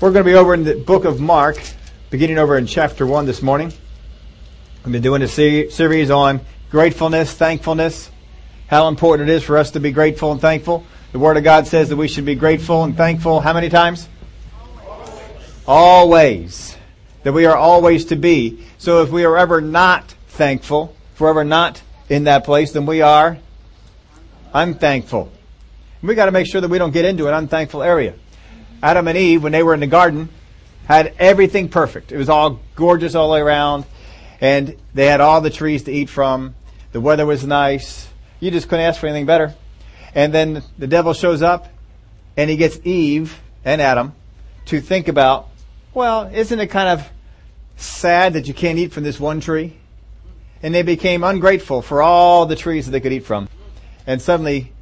[0.00, 1.56] We're going to be over in the book of Mark,
[2.10, 3.72] beginning over in chapter 1 this morning.
[4.84, 6.40] We've been doing a series on
[6.70, 8.10] gratefulness, thankfulness,
[8.66, 10.84] how important it is for us to be grateful and thankful.
[11.12, 14.08] The Word of God says that we should be grateful and thankful how many times?
[14.86, 15.16] Always.
[15.66, 16.76] always.
[17.22, 18.66] That we are always to be.
[18.78, 22.84] So if we are ever not thankful, if we're ever not in that place, then
[22.84, 23.38] we are
[24.52, 25.32] unthankful.
[26.02, 28.14] We got to make sure that we don't get into an unthankful area.
[28.84, 30.28] Adam and Eve, when they were in the garden,
[30.84, 32.12] had everything perfect.
[32.12, 33.86] It was all gorgeous all the way around,
[34.42, 36.54] and they had all the trees to eat from.
[36.92, 38.06] The weather was nice.
[38.40, 39.54] You just couldn't ask for anything better.
[40.14, 41.72] And then the devil shows up,
[42.36, 44.12] and he gets Eve and Adam
[44.66, 45.48] to think about,
[45.94, 47.08] well, isn't it kind of
[47.76, 49.78] sad that you can't eat from this one tree?
[50.62, 53.48] And they became ungrateful for all the trees that they could eat from,
[54.06, 54.74] and suddenly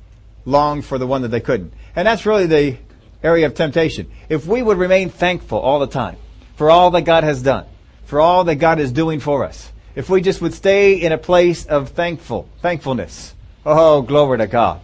[0.44, 1.72] longed for the one that they couldn't.
[1.94, 2.78] And that's really the
[3.22, 4.10] area of temptation.
[4.28, 6.16] If we would remain thankful all the time
[6.56, 7.66] for all that God has done,
[8.04, 11.18] for all that God is doing for us, if we just would stay in a
[11.18, 14.80] place of thankful, thankfulness, oh, glory to God,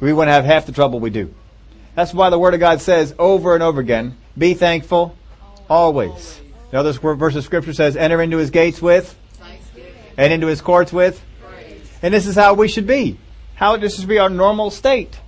[0.00, 1.34] we wouldn't have half the trouble we do.
[1.94, 5.16] That's why the Word of God says over and over again, be thankful
[5.68, 6.40] always.
[6.72, 9.16] Now this verse of Scripture says, enter into His gates with,
[10.16, 11.22] and into His courts with,
[12.02, 13.18] and this is how we should be.
[13.54, 15.18] How this should be our normal state.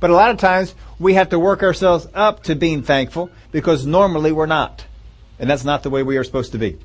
[0.00, 3.86] But a lot of times we have to work ourselves up to being thankful because
[3.86, 4.84] normally we're not.
[5.38, 6.78] And that's not the way we are supposed to be.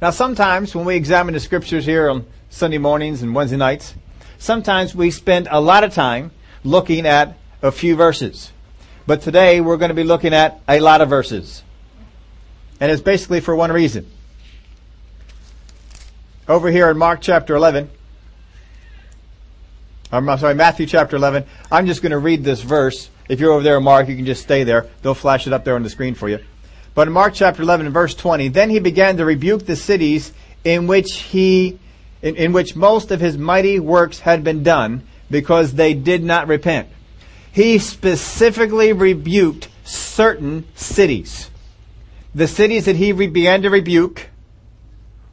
[0.00, 3.94] Now sometimes when we examine the scriptures here on Sunday mornings and Wednesday nights,
[4.38, 6.32] sometimes we spend a lot of time
[6.64, 8.50] looking at a few verses.
[9.06, 11.62] But today we're going to be looking at a lot of verses.
[12.80, 14.10] And it's basically for one reason.
[16.48, 17.88] Over here in Mark chapter 11,
[20.12, 21.44] I'm sorry, Matthew chapter 11.
[21.70, 23.08] I'm just going to read this verse.
[23.30, 24.86] If you're over there, Mark, you can just stay there.
[25.00, 26.38] They'll flash it up there on the screen for you.
[26.94, 30.34] But in Mark chapter 11 and verse 20, then he began to rebuke the cities
[30.64, 31.78] in which he,
[32.20, 36.46] in, in which most of his mighty works had been done because they did not
[36.46, 36.90] repent.
[37.50, 41.50] He specifically rebuked certain cities.
[42.34, 44.28] The cities that he re- began to rebuke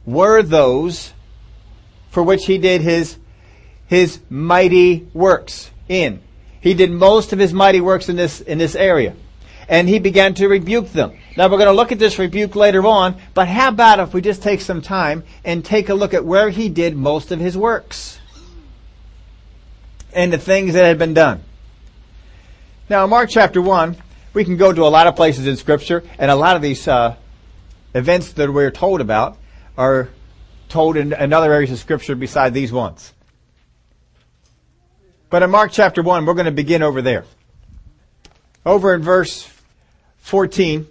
[0.06, 1.12] were those
[2.10, 3.18] for which he did his
[3.90, 6.20] his mighty works in.
[6.60, 9.16] He did most of his mighty works in this, in this area.
[9.68, 11.18] And he began to rebuke them.
[11.36, 14.20] Now we're going to look at this rebuke later on, but how about if we
[14.20, 17.58] just take some time and take a look at where he did most of his
[17.58, 18.20] works?
[20.12, 21.42] And the things that had been done.
[22.88, 23.96] Now in Mark chapter 1,
[24.34, 26.86] we can go to a lot of places in scripture, and a lot of these,
[26.86, 27.16] uh,
[27.92, 29.36] events that we're told about
[29.76, 30.10] are
[30.68, 33.14] told in, in other areas of scripture beside these ones.
[35.30, 37.24] But in Mark chapter 1, we're going to begin over there.
[38.66, 39.48] Over in verse
[40.18, 40.86] 14.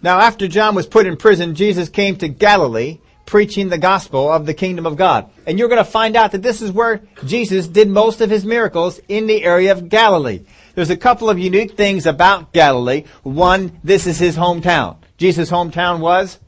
[0.00, 4.46] Now after John was put in prison, Jesus came to Galilee preaching the gospel of
[4.46, 5.30] the kingdom of God.
[5.46, 8.44] And you're going to find out that this is where Jesus did most of his
[8.44, 10.40] miracles in the area of Galilee.
[10.74, 13.04] There's a couple of unique things about Galilee.
[13.22, 14.96] One, this is his hometown.
[15.18, 16.38] Jesus' hometown was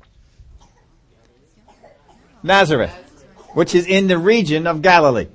[2.43, 2.93] Nazareth,
[3.53, 5.29] which is in the region of Galilee.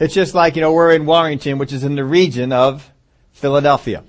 [0.00, 2.90] It's just like, you know, we're in Warrington, which is in the region of
[3.32, 4.04] Philadelphia.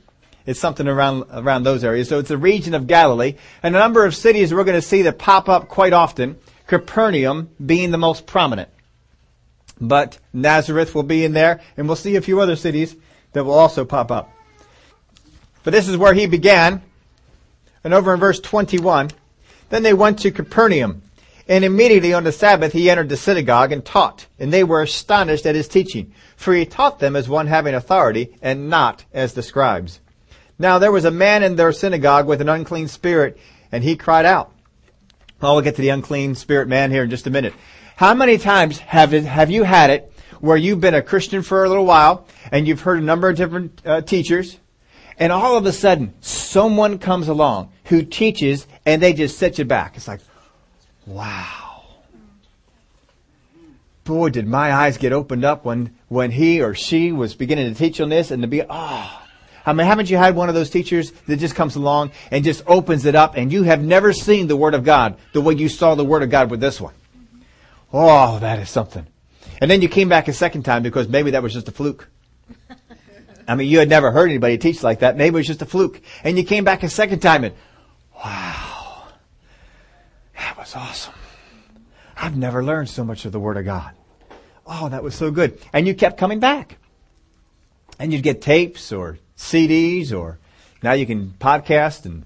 [0.46, 2.10] It's something around, around those areas.
[2.10, 3.36] So it's a region of Galilee.
[3.64, 7.50] And a number of cities we're going to see that pop up quite often, Capernaum
[7.64, 8.70] being the most prominent.
[9.82, 12.96] But Nazareth will be in there, and we'll see a few other cities
[13.34, 14.32] that will also pop up.
[15.64, 16.82] But this is where he began.
[17.84, 19.12] And over in verse 21,
[19.70, 21.02] then they went to Capernaum.
[21.50, 25.48] And immediately on the Sabbath he entered the synagogue and taught, and they were astonished
[25.48, 29.42] at his teaching, for he taught them as one having authority, and not as the
[29.42, 30.00] scribes.
[30.60, 33.40] Now there was a man in their synagogue with an unclean spirit,
[33.72, 34.54] and he cried out.
[35.42, 37.56] Well, we'll get to the unclean spirit man here in just a minute.
[37.96, 41.66] How many times have it, have you had it where you've been a Christian for
[41.66, 44.58] a little while, and you've heard a number of different uh, teachers,
[45.18, 49.66] and all of a sudden someone comes along who teaches, and they just set you
[49.66, 49.98] back.
[49.98, 50.22] It's like,
[51.10, 51.84] Wow.
[54.04, 57.78] Boy, did my eyes get opened up when, when he or she was beginning to
[57.78, 59.24] teach on this and to be, ah.
[59.24, 59.26] Oh.
[59.66, 62.64] I mean, haven't you had one of those teachers that just comes along and just
[62.66, 65.68] opens it up and you have never seen the Word of God the way you
[65.68, 66.94] saw the Word of God with this one?
[67.92, 69.06] Oh, that is something.
[69.62, 72.08] And then you came back a second time because maybe that was just a fluke.
[73.48, 75.18] I mean, you had never heard anybody teach like that.
[75.18, 76.02] Maybe it was just a fluke.
[76.24, 77.56] And you came back a second time and,
[78.16, 78.79] wow.
[80.40, 81.14] That was awesome.
[82.16, 83.92] I've never learned so much of the Word of God.
[84.66, 85.60] Oh, that was so good.
[85.74, 86.78] And you kept coming back.
[88.00, 90.40] And you'd get tapes or CDs or
[90.82, 92.26] now you can podcast and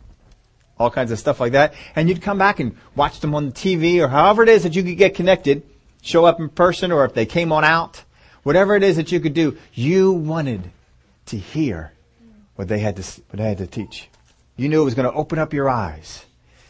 [0.78, 1.74] all kinds of stuff like that.
[1.96, 4.76] And you'd come back and watch them on the TV or however it is that
[4.76, 5.64] you could get connected,
[6.04, 8.04] show up in person or if they came on out,
[8.44, 10.72] whatever it is that you could do, you wanted
[11.28, 11.94] to hear
[12.56, 14.10] what they had to, what they had to teach.
[14.56, 16.26] You knew it was going to open up your eyes,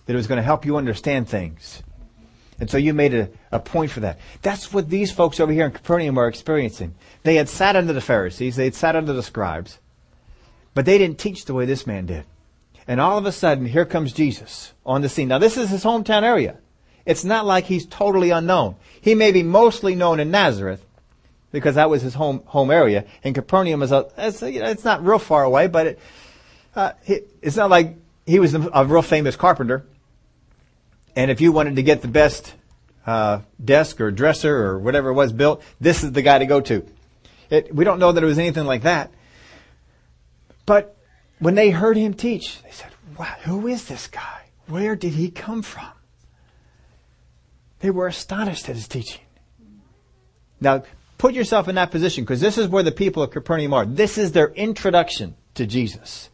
[0.05, 1.83] that it was going to help you understand things.
[2.59, 4.19] And so you made a, a point for that.
[4.41, 6.95] That's what these folks over here in Capernaum are experiencing.
[7.23, 9.79] They had sat under the Pharisees, they had sat under the scribes,
[10.73, 12.25] but they didn't teach the way this man did.
[12.87, 15.29] And all of a sudden, here comes Jesus on the scene.
[15.29, 16.57] Now, this is his hometown area.
[17.05, 18.75] It's not like he's totally unknown.
[19.01, 20.85] He may be mostly known in Nazareth
[21.51, 23.05] because that was his home home area.
[23.23, 25.99] And Capernaum is a it's, you know, it's not real far away, but it,
[26.75, 27.95] uh, it's not like
[28.25, 29.85] he was a real famous carpenter.
[31.15, 32.53] And if you wanted to get the best
[33.05, 36.61] uh, desk or dresser or whatever it was built, this is the guy to go
[36.61, 36.85] to.
[37.49, 39.11] It, we don't know that it was anything like that.
[40.65, 40.97] But
[41.39, 44.41] when they heard him teach, they said, wow, who is this guy?
[44.67, 45.91] Where did he come from?
[47.79, 49.21] They were astonished at his teaching.
[50.61, 50.83] Now,
[51.17, 53.85] put yourself in that position because this is where the people of Capernaum are.
[53.85, 56.29] This is their introduction to Jesus.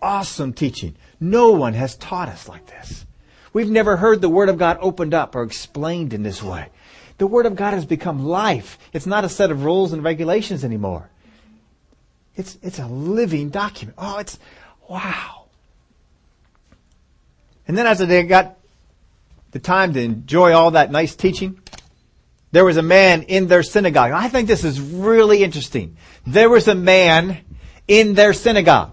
[0.00, 0.96] Awesome teaching.
[1.20, 3.04] No one has taught us like this.
[3.52, 6.68] We've never heard the Word of God opened up or explained in this way.
[7.18, 8.78] The Word of God has become life.
[8.92, 11.10] It's not a set of rules and regulations anymore.
[12.36, 13.96] It's, it's a living document.
[13.98, 14.38] Oh, it's,
[14.88, 15.46] wow.
[17.66, 18.56] And then as they got
[19.50, 21.60] the time to enjoy all that nice teaching,
[22.52, 24.12] there was a man in their synagogue.
[24.12, 25.96] I think this is really interesting.
[26.26, 27.44] There was a man
[27.86, 28.92] in their synagogue.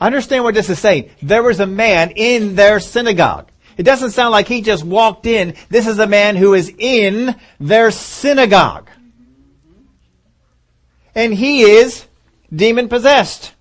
[0.00, 1.10] Understand what this is saying.
[1.22, 3.50] There was a man in their synagogue.
[3.76, 5.54] It doesn't sound like he just walked in.
[5.68, 8.90] This is a man who is in their synagogue.
[11.14, 12.06] And he is
[12.54, 13.54] demon possessed.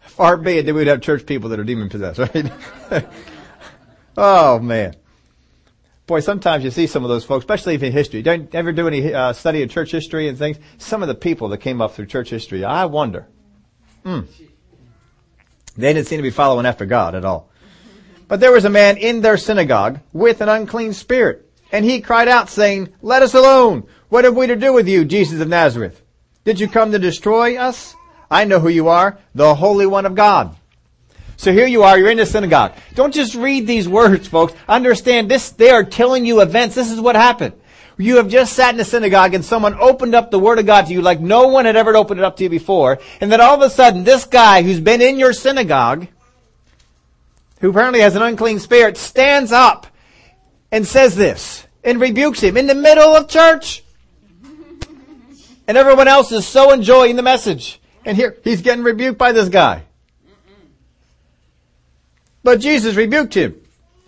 [0.00, 2.52] Far be it that we'd have church people that are demon possessed, right?
[4.16, 4.96] oh man.
[6.06, 8.22] Boy, sometimes you see some of those folks, especially in history.
[8.22, 10.56] Don't ever do any uh, study of church history and things.
[10.78, 13.28] Some of the people that came up through church history, I wonder
[14.04, 14.26] Mm.
[15.76, 17.50] They didn't seem to be following after God at all.
[18.26, 21.50] But there was a man in their synagogue with an unclean spirit.
[21.72, 23.86] And he cried out saying, Let us alone.
[24.08, 26.02] What have we to do with you, Jesus of Nazareth?
[26.44, 27.94] Did you come to destroy us?
[28.30, 30.56] I know who you are, the Holy One of God.
[31.36, 32.74] So here you are, you're in the synagogue.
[32.94, 34.54] Don't just read these words, folks.
[34.68, 36.74] Understand this, they are telling you events.
[36.74, 37.54] This is what happened.
[38.00, 40.86] You have just sat in a synagogue and someone opened up the Word of God
[40.86, 43.00] to you like no one had ever opened it up to you before.
[43.20, 46.06] And then all of a sudden, this guy who's been in your synagogue,
[47.60, 49.88] who apparently has an unclean spirit, stands up
[50.70, 53.82] and says this and rebukes him in the middle of church.
[55.66, 57.80] And everyone else is so enjoying the message.
[58.04, 59.82] And here, he's getting rebuked by this guy.
[62.44, 63.60] But Jesus rebuked him,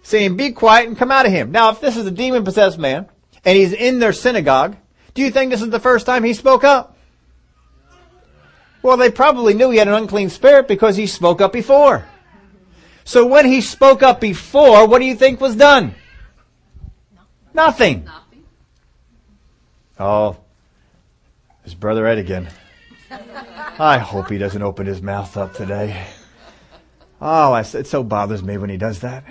[0.05, 1.51] saying, be quiet and come out of him.
[1.51, 3.09] Now, if this is a demon possessed man,
[3.45, 4.77] and he's in their synagogue,
[5.15, 6.97] do you think this is the first time he spoke up?
[8.83, 12.07] Well, they probably knew he had an unclean spirit because he spoke up before.
[13.05, 15.95] So when he spoke up before, what do you think was done?
[17.53, 18.05] Nothing.
[18.05, 18.45] Nothing.
[19.99, 20.37] Oh,
[21.65, 22.49] his brother Ed again.
[23.79, 26.07] I hope he doesn't open his mouth up today.
[27.21, 29.25] Oh, it so bothers me when he does that.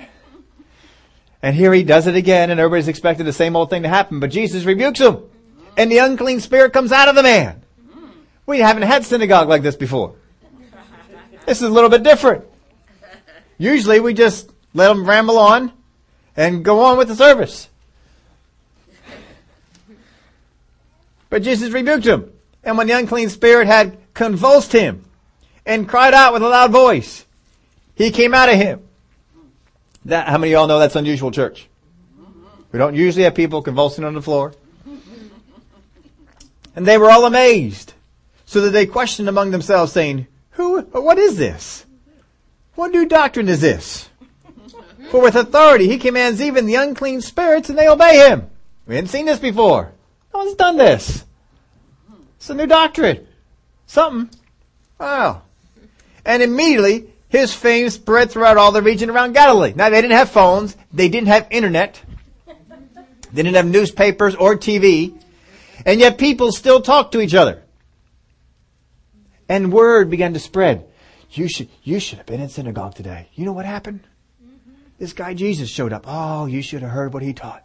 [1.42, 4.20] And here he does it again, and everybody's expecting the same old thing to happen,
[4.20, 5.20] but Jesus rebukes him.
[5.78, 7.64] And the unclean spirit comes out of the man.
[8.46, 10.16] We haven't had synagogue like this before.
[11.46, 12.46] This is a little bit different.
[13.58, 15.72] Usually we just let them ramble on
[16.36, 17.70] and go on with the service.
[21.30, 22.32] But Jesus rebuked him.
[22.64, 25.06] And when the unclean spirit had convulsed him
[25.66, 27.26] and cried out with a loud voice,
[27.96, 28.82] he came out of him.
[30.06, 31.68] That, how many of y'all know that's unusual church?
[32.72, 34.54] We don't usually have people convulsing on the floor.
[36.76, 37.94] And they were all amazed.
[38.46, 41.86] So that they questioned among themselves saying, who, what is this?
[42.76, 44.10] What new doctrine is this?
[45.12, 48.50] For with authority he commands even the unclean spirits and they obey him.
[48.86, 49.92] We hadn't seen this before.
[50.34, 51.26] No one's done this.
[52.38, 53.28] It's a new doctrine.
[53.86, 54.30] Something.
[55.00, 55.42] Wow.
[56.26, 59.74] And immediately his fame spread throughout all the region around Galilee.
[59.76, 60.76] Now they didn't have phones.
[60.92, 62.02] They didn't have internet.
[63.32, 65.16] They didn't have newspapers or TV.
[65.86, 67.62] And yet people still talked to each other.
[69.48, 70.88] And word began to spread.
[71.32, 73.30] You should, you should have been in synagogue today.
[73.36, 74.02] You know what happened?
[74.98, 76.06] This guy Jesus showed up.
[76.08, 77.64] Oh, you should have heard what he taught.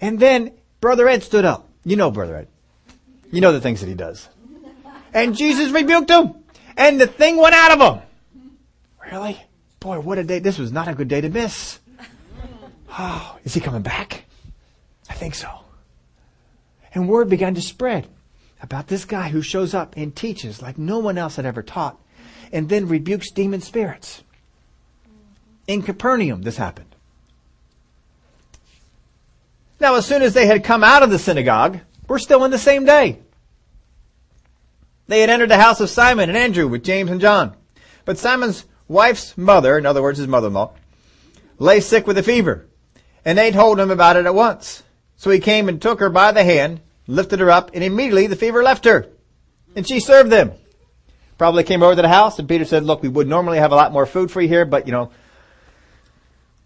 [0.00, 1.68] And then Brother Ed stood up.
[1.84, 2.48] You know Brother Ed.
[3.30, 4.28] You know the things that he does.
[5.14, 6.34] And Jesus rebuked him.
[6.76, 8.02] And the thing went out of him.
[9.12, 9.38] Really?
[9.78, 10.38] Boy, what a day.
[10.38, 11.78] This was not a good day to miss.
[12.98, 14.24] Oh, is he coming back?
[15.10, 15.50] I think so.
[16.94, 18.06] And word began to spread
[18.62, 22.00] about this guy who shows up and teaches like no one else had ever taught
[22.54, 24.22] and then rebukes demon spirits.
[25.66, 26.96] In Capernaum, this happened.
[29.78, 32.56] Now, as soon as they had come out of the synagogue, we're still in the
[32.56, 33.18] same day.
[35.06, 37.54] They had entered the house of Simon and Andrew with James and John.
[38.06, 40.72] But Simon's wife's mother, in other words, his mother-in-law,
[41.58, 42.66] lay sick with a fever.
[43.24, 44.82] And they told him about it at once.
[45.16, 48.36] So he came and took her by the hand, lifted her up, and immediately the
[48.36, 49.08] fever left her.
[49.74, 50.52] And she served them.
[51.38, 53.76] Probably came over to the house and Peter said, look, we would normally have a
[53.76, 55.10] lot more food for you here, but you know,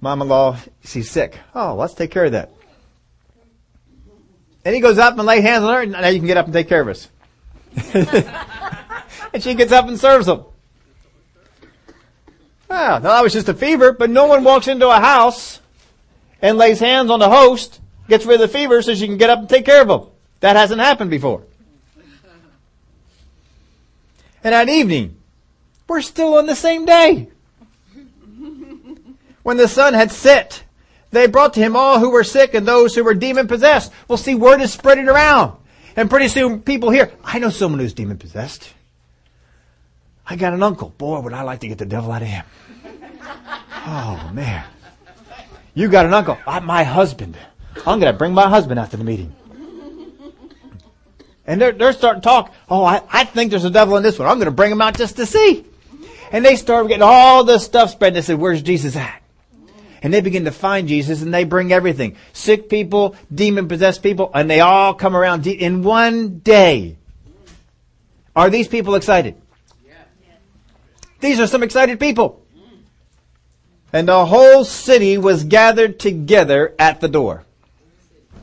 [0.01, 1.39] mom-in-law, she's sick.
[1.55, 2.53] Oh, let's take care of that.
[4.65, 6.47] And he goes up and lays hands on her, and now you can get up
[6.47, 7.09] and take care of us.
[9.33, 10.45] and she gets up and serves them.
[12.79, 15.61] Ah, now that was just a fever, but no one walks into a house
[16.43, 19.31] and lays hands on the host, gets rid of the fever so she can get
[19.31, 20.03] up and take care of them.
[20.41, 21.43] That hasn't happened before.
[24.45, 25.17] And that evening,
[25.89, 27.29] we're still on the same day.
[29.43, 30.63] When the sun had set,
[31.13, 33.91] they brought to him all who were sick and those who were demon possessed.
[34.07, 35.57] Well, see, word is spreading around.
[35.97, 38.71] And pretty soon people hear, I know someone who's demon possessed.
[40.27, 40.91] I got an uncle.
[40.91, 42.45] Boy, would I like to get the devil out of him.
[43.87, 44.65] Oh, man.
[45.75, 46.37] You got an uncle.
[46.47, 47.37] I, my husband.
[47.87, 49.35] I'm going to bring my husband out to the meeting.
[51.47, 52.53] And they're, they're starting to talk.
[52.69, 54.27] Oh, I, I think there's a devil in this one.
[54.27, 55.65] I'm going to bring him out just to see.
[56.33, 58.15] And they start getting all this stuff spread.
[58.15, 59.23] They said, where's Jesus at?
[60.03, 62.17] And they begin to find Jesus and they bring everything.
[62.33, 66.97] Sick people, demon possessed people, and they all come around in one day.
[68.35, 69.37] Are these people excited?
[71.21, 72.46] These are some excited people.
[73.97, 77.47] And the whole city was gathered together at the door.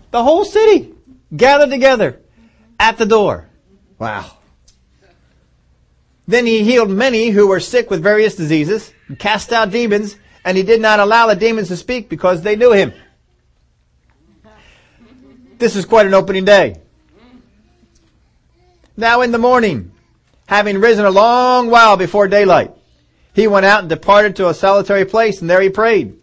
[0.10, 0.96] The whole city
[1.38, 2.20] gathered together
[2.80, 3.48] at the door.
[4.00, 4.32] Wow.
[6.28, 10.64] Then he healed many who were sick with various diseases, cast out demons, and he
[10.64, 12.92] did not allow the demons to speak because they knew him.
[15.60, 16.82] This is quite an opening day.
[18.98, 19.92] Now in the morning,
[20.48, 22.72] having risen a long while before daylight,
[23.34, 26.18] he went out and departed to a solitary place and there he prayed.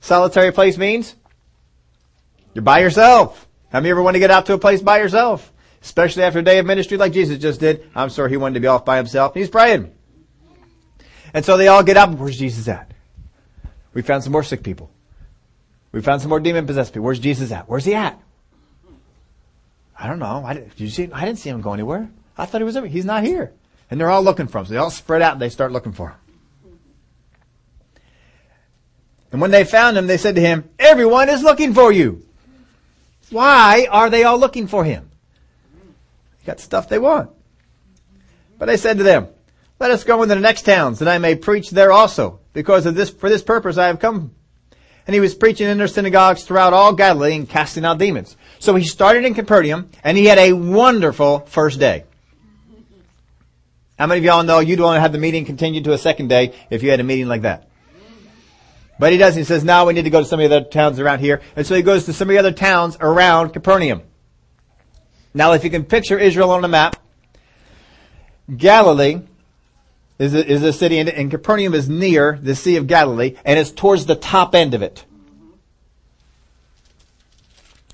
[0.00, 1.14] Solitary place means
[2.54, 3.46] you're by yourself.
[3.70, 5.52] How many ever want to get out to a place by yourself?
[5.82, 7.88] Especially after a day of ministry like Jesus just did.
[7.94, 9.34] I'm sure he wanted to be off by himself.
[9.34, 9.92] He's praying.
[11.34, 12.10] And so they all get up.
[12.10, 12.90] Where's Jesus at?
[13.92, 14.90] We found some more sick people.
[15.92, 17.04] We found some more demon possessed people.
[17.04, 17.68] Where's Jesus at?
[17.68, 18.20] Where's he at?
[19.98, 20.42] I don't know.
[20.44, 21.10] I didn't, did you see?
[21.12, 22.10] I didn't see him go anywhere.
[22.36, 22.86] I thought he was there.
[22.86, 23.52] He's not here.
[23.90, 24.66] And they're all looking for him.
[24.66, 26.16] So they all spread out and they start looking for him.
[29.32, 32.24] And when they found him, they said to him, everyone is looking for you.
[33.30, 35.10] Why are they all looking for him?
[36.40, 37.30] He got stuff they want.
[38.58, 39.28] But they said to them,
[39.78, 42.94] let us go into the next towns that I may preach there also, because of
[42.94, 44.32] this, for this purpose I have come.
[45.06, 48.36] And he was preaching in their synagogues throughout all Galilee and casting out demons.
[48.58, 52.04] So he started in Capernaum and he had a wonderful first day.
[53.98, 56.28] How many of y'all know you'd want to have the meeting continue to a second
[56.28, 57.65] day if you had a meeting like that?
[58.98, 59.38] But he doesn't.
[59.38, 61.42] He says, now we need to go to some of the other towns around here.
[61.54, 64.02] And so he goes to some of the other towns around Capernaum.
[65.34, 66.96] Now if you can picture Israel on a map,
[68.54, 69.20] Galilee
[70.18, 73.58] is a, is a city, and, and Capernaum is near the Sea of Galilee, and
[73.58, 75.04] it's towards the top end of it.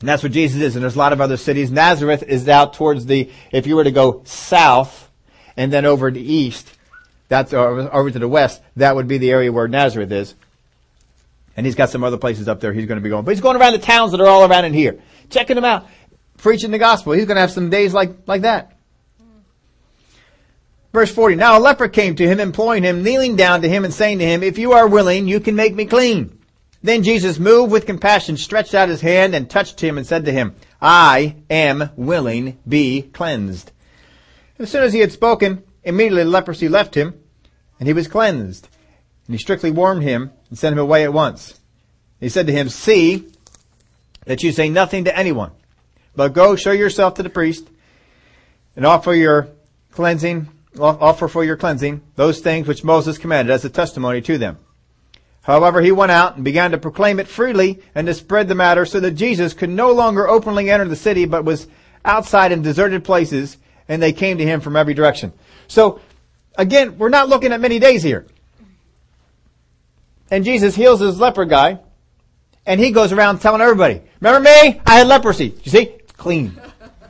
[0.00, 1.70] And that's where Jesus is, and there's a lot of other cities.
[1.70, 5.10] Nazareth is out towards the, if you were to go south,
[5.56, 6.72] and then over to the east,
[7.28, 10.34] that's over, over to the west, that would be the area where Nazareth is.
[11.56, 13.24] And he's got some other places up there he's going to be going.
[13.24, 15.00] But he's going around the towns that are all around in here.
[15.30, 15.86] Checking them out.
[16.38, 17.12] Preaching the gospel.
[17.12, 18.78] He's going to have some days like, like that.
[20.92, 23.94] Verse 40, Now a leper came to him, imploring him, kneeling down to him and
[23.94, 26.38] saying to him, If you are willing, you can make me clean.
[26.82, 30.32] Then Jesus, moved with compassion, stretched out his hand and touched him and said to
[30.32, 33.70] him, I am willing, be cleansed.
[34.58, 37.14] as soon as he had spoken, immediately leprosy left him,
[37.78, 38.68] and he was cleansed.
[39.26, 41.58] And he strictly warned him and sent him away at once.
[42.20, 43.28] He said to him, See
[44.26, 45.50] that you say nothing to anyone,
[46.14, 47.68] but go show yourself to the priest
[48.76, 49.48] and offer your
[49.92, 50.48] cleansing
[50.80, 54.58] offer for your cleansing those things which Moses commanded as a testimony to them.
[55.42, 58.86] However, he went out and began to proclaim it freely and to spread the matter
[58.86, 61.66] so that Jesus could no longer openly enter the city, but was
[62.04, 65.32] outside in deserted places and they came to him from every direction.
[65.66, 66.00] So,
[66.56, 68.26] again, we're not looking at many days here.
[70.32, 71.78] And Jesus heals this leper guy
[72.64, 74.80] and he goes around telling everybody, remember me?
[74.86, 75.54] I had leprosy.
[75.62, 75.82] You see?
[75.82, 76.58] It's clean.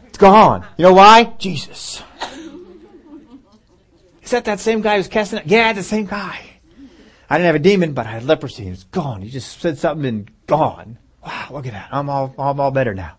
[0.09, 0.67] It's gone.
[0.77, 1.33] You know why?
[1.39, 2.03] Jesus.
[4.25, 5.47] Is that that same guy who's casting out?
[5.47, 6.41] Yeah, the same guy.
[7.31, 8.67] I didn't have a demon, but I had leprosy.
[8.67, 9.23] It's gone.
[9.23, 10.99] He just said something and gone.
[11.25, 11.91] Wow, look at that.
[11.93, 13.19] I'm all, I'm all better now.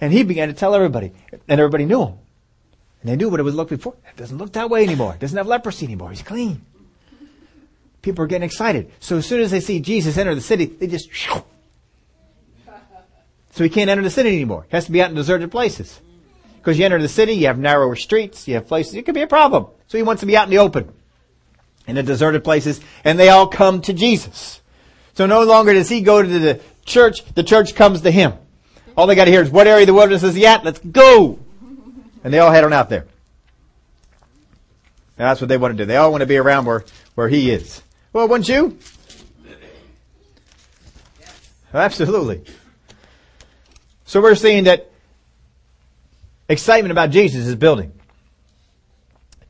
[0.00, 2.18] And he began to tell everybody, and everybody knew him.
[3.02, 3.94] And they knew what it would look before.
[4.08, 5.12] It doesn't look that way anymore.
[5.12, 6.08] It doesn't have leprosy anymore.
[6.08, 6.62] He's clean.
[8.08, 8.90] People are getting excited.
[9.00, 11.10] So as soon as they see Jesus enter the city, they just,
[13.52, 14.64] so he can't enter the city anymore.
[14.70, 16.00] He has to be out in deserted places.
[16.56, 19.20] Because you enter the city, you have narrower streets, you have places, it could be
[19.20, 19.66] a problem.
[19.88, 20.90] So he wants to be out in the open.
[21.86, 24.62] In the deserted places, and they all come to Jesus.
[25.12, 28.32] So no longer does he go to the church, the church comes to him.
[28.96, 30.64] All they gotta hear is, what area of the wilderness is he at?
[30.64, 31.38] Let's go!
[32.24, 33.06] And they all head on out there.
[35.18, 35.86] That's what they want to do.
[35.86, 36.84] They all want to be around where,
[37.14, 37.82] where he is.
[38.18, 38.76] Well, wouldn't you?
[41.72, 42.42] Absolutely.
[44.06, 44.90] So we're seeing that
[46.48, 47.92] excitement about Jesus is building.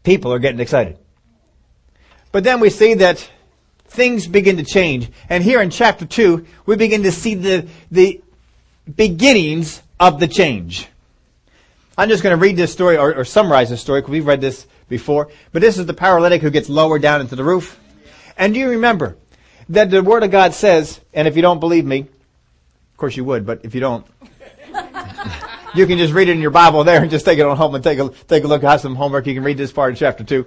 [0.03, 0.99] People are getting excited.
[2.31, 3.27] But then we see that
[3.87, 5.11] things begin to change.
[5.31, 8.21] And here in chapter 2, we begin to see the, the
[8.95, 10.87] beginnings of the change.
[11.97, 14.43] I'm just going to read this story or, or summarize this story because we've read
[14.43, 15.31] this before.
[15.53, 17.81] But this is the paralytic who gets lowered down into the roof.
[18.39, 19.17] And do you remember
[19.69, 23.25] that the Word of God says, and if you don't believe me, of course you
[23.25, 24.07] would, but if you don't,
[25.75, 27.75] you can just read it in your Bible there and just take it on home
[27.75, 29.27] and take a, take a look, have some homework.
[29.27, 30.47] You can read this part in chapter 2.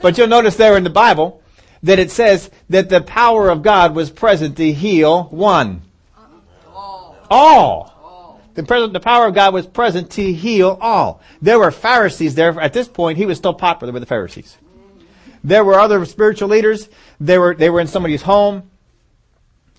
[0.00, 1.42] But you'll notice there in the Bible
[1.82, 5.82] that it says that the power of God was present to heal one.
[7.30, 7.92] All.
[8.00, 8.40] all.
[8.54, 11.20] The, present, the power of God was present to heal all.
[11.42, 12.58] There were Pharisees there.
[12.60, 14.56] At this point, he was still popular with the Pharisees.
[15.46, 16.88] There were other spiritual leaders.
[17.20, 18.68] They were, they were in somebody's home.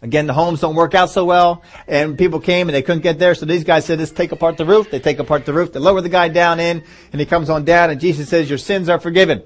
[0.02, 3.18] Again, the homes don't work out so well, and people came and they couldn't get
[3.20, 4.92] there, so these guys said, let's take apart the roof.
[4.92, 7.65] They take apart the roof, they lower the guy down in, and he comes on
[7.65, 9.42] down, and Jesus says, your sins are forgiven.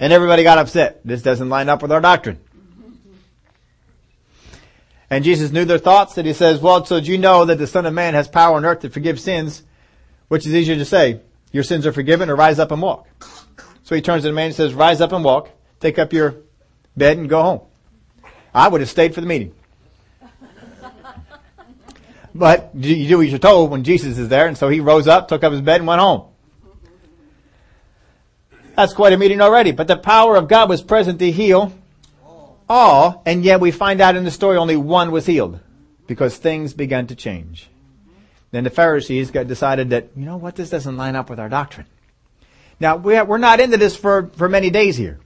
[0.00, 1.00] And everybody got upset.
[1.04, 2.40] This doesn't line up with our doctrine.
[5.08, 7.68] And Jesus knew their thoughts, and he says, well, so do you know that the
[7.68, 9.62] Son of Man has power on earth to forgive sins?
[10.26, 11.20] Which is easier to say,
[11.52, 13.06] your sins are forgiven, or rise up and walk.
[13.88, 15.48] So he turns to the man and says, rise up and walk,
[15.80, 16.34] take up your
[16.94, 17.60] bed and go home.
[18.52, 19.54] I would have stayed for the meeting.
[22.34, 25.26] But you do as you're told when Jesus is there, and so he rose up,
[25.26, 26.26] took up his bed, and went home.
[28.76, 29.72] That's quite a meeting already.
[29.72, 31.72] But the power of God was present to heal
[32.68, 35.60] all, and yet we find out in the story only one was healed
[36.06, 37.70] because things began to change.
[38.50, 41.48] Then the Pharisees got decided that, you know what, this doesn't line up with our
[41.48, 41.86] doctrine.
[42.80, 45.18] Now, we're not into this for, for many days here.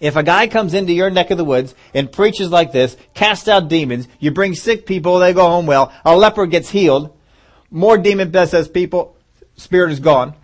[0.00, 3.48] If a guy comes into your neck of the woods and preaches like this, cast
[3.48, 7.16] out demons, you bring sick people, they go home well, a leper gets healed,
[7.70, 9.16] more demon possessed people,
[9.56, 10.34] spirit is gone.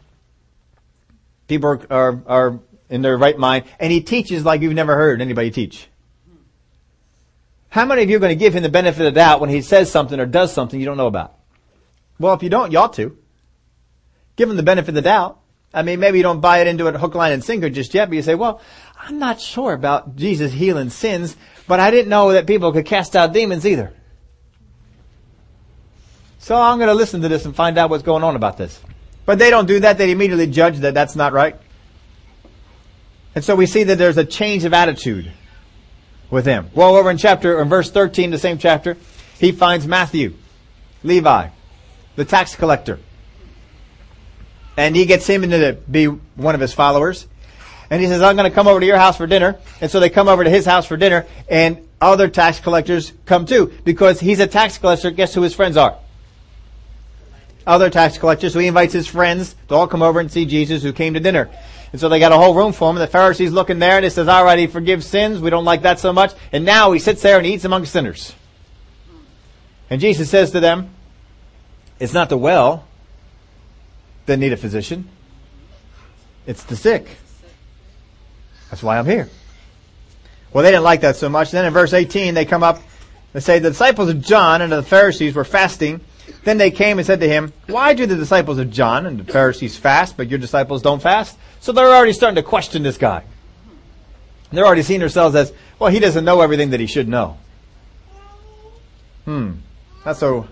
[1.48, 5.22] People are, are, are in their right mind, and he teaches like you've never heard
[5.22, 5.88] anybody teach.
[7.70, 9.50] How many of you are going to give him the benefit of the doubt when
[9.50, 11.34] he says something or does something you don't know about?
[12.18, 13.16] Well, if you don't, you ought to.
[14.36, 15.38] Give him the benefit of the doubt.
[15.76, 18.08] I mean, maybe you don't buy it into it hook, line, and sinker just yet,
[18.08, 18.62] but you say, well,
[18.98, 21.36] I'm not sure about Jesus healing sins,
[21.68, 23.92] but I didn't know that people could cast out demons either.
[26.38, 28.80] So I'm going to listen to this and find out what's going on about this.
[29.26, 29.98] But they don't do that.
[29.98, 31.56] They immediately judge that that's not right.
[33.34, 35.30] And so we see that there's a change of attitude
[36.30, 36.70] with him.
[36.72, 38.96] Well, over in chapter, in verse 13, the same chapter,
[39.38, 40.36] he finds Matthew,
[41.02, 41.48] Levi,
[42.14, 42.98] the tax collector.
[44.76, 47.26] And he gets him into to be one of his followers.
[47.88, 49.58] And he says, I'm going to come over to your house for dinner.
[49.80, 53.46] And so they come over to his house for dinner and other tax collectors come
[53.46, 53.72] too.
[53.84, 55.10] Because he's a tax collector.
[55.10, 55.96] Guess who his friends are?
[57.66, 58.52] Other tax collectors.
[58.52, 61.20] So he invites his friends to all come over and see Jesus who came to
[61.20, 61.48] dinner.
[61.92, 62.96] And so they got a whole room for him.
[62.96, 65.40] The Pharisees looking there and he says, all right, he forgives sins.
[65.40, 66.34] We don't like that so much.
[66.52, 68.34] And now he sits there and eats among sinners.
[69.88, 70.90] And Jesus says to them,
[72.00, 72.84] it's not the well
[74.26, 75.08] that need a physician.
[76.46, 77.08] It's the sick.
[78.70, 79.28] That's why I'm here.
[80.52, 81.50] Well, they didn't like that so much.
[81.50, 82.80] Then in verse 18, they come up
[83.34, 86.00] and say, the disciples of John and the Pharisees were fasting.
[86.44, 89.32] Then they came and said to him, why do the disciples of John and the
[89.32, 91.36] Pharisees fast, but your disciples don't fast?
[91.60, 93.24] So they're already starting to question this guy.
[94.52, 97.36] They're already seeing themselves as, well, he doesn't know everything that he should know.
[99.24, 99.54] Hmm.
[100.04, 100.46] Not so,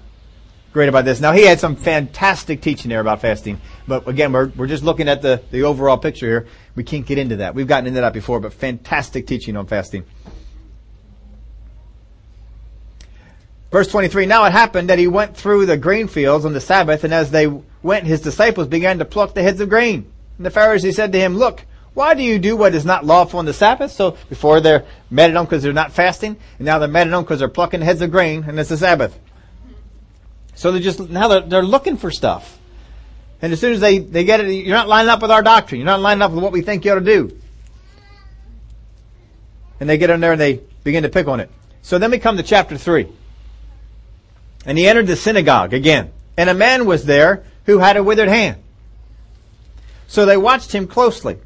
[0.75, 1.21] great about this.
[1.21, 5.09] Now he had some fantastic teaching there about fasting, but again, we're, we're just looking
[5.09, 6.47] at the, the overall picture here.
[6.75, 7.55] We can't get into that.
[7.55, 10.05] We've gotten into that before, but fantastic teaching on fasting.
[13.71, 17.05] Verse 23, Now it happened that he went through the grain fields on the Sabbath,
[17.05, 17.47] and as they
[17.83, 20.11] went, his disciples began to pluck the heads of grain.
[20.39, 23.39] And the Pharisees said to him, Look, why do you do what is not lawful
[23.39, 23.93] on the Sabbath?
[23.93, 27.11] So before they're mad at them because they're not fasting, and now they're mad at
[27.11, 29.17] them because they're plucking heads of grain, and it's the Sabbath.
[30.55, 32.59] So they're just, now they're, they're looking for stuff.
[33.43, 35.81] And as soon as they, they get it, you're not lining up with our doctrine.
[35.81, 37.38] You're not lining up with what we think you ought to do.
[39.81, 41.51] And they get in there and they begin to pick on it.
[41.83, 43.07] So then we come to chapter 3.
[44.64, 46.12] And he entered the synagogue again.
[46.37, 48.62] And a man was there who had a withered hand.
[50.07, 51.38] So they watched him closely,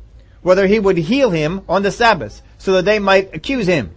[0.43, 3.91] whether he would heal him on the Sabbath, so that they might accuse him.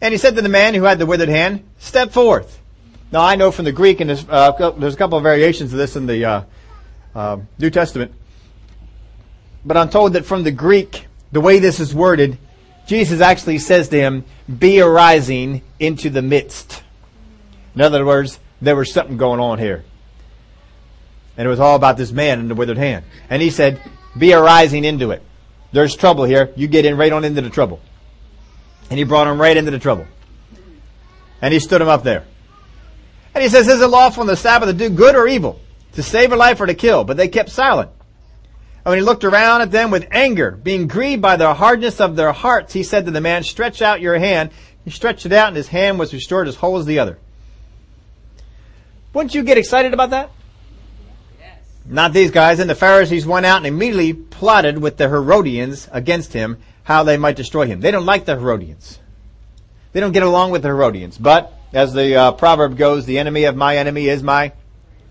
[0.00, 2.61] And he said to the man who had the withered hand, Step forth.
[3.12, 5.78] Now I know from the Greek, and there's, uh, there's a couple of variations of
[5.78, 6.42] this in the uh,
[7.14, 8.12] uh, New Testament,
[9.64, 12.38] but I'm told that from the Greek, the way this is worded,
[12.86, 14.24] Jesus actually says to him,
[14.58, 16.82] "Be arising into the midst."
[17.74, 19.84] In other words, there was something going on here.
[21.36, 23.04] And it was all about this man in the withered hand.
[23.30, 23.80] And he said,
[24.16, 25.22] be arising into it.
[25.72, 26.52] There's trouble here.
[26.56, 27.80] You get in right on into the trouble.
[28.90, 30.06] And he brought him right into the trouble.
[31.40, 32.24] And he stood him up there.
[33.34, 35.58] And he says, is it lawful on the Sabbath to do good or evil?
[35.94, 37.04] To save a life or to kill?
[37.04, 37.90] But they kept silent.
[38.84, 42.16] And when he looked around at them with anger, being grieved by the hardness of
[42.16, 44.50] their hearts, he said to the man, stretch out your hand.
[44.84, 47.18] He stretched it out and his hand was restored as whole as the other.
[49.12, 50.30] Wouldn't you get excited about that?
[51.38, 51.58] Yes.
[51.86, 52.58] Not these guys.
[52.58, 57.16] And the Pharisees went out and immediately plotted with the Herodians against him how they
[57.16, 57.80] might destroy him.
[57.80, 58.98] They don't like the Herodians.
[59.92, 61.18] They don't get along with the Herodians.
[61.18, 64.52] But, as the uh, proverb goes, the enemy of my enemy is my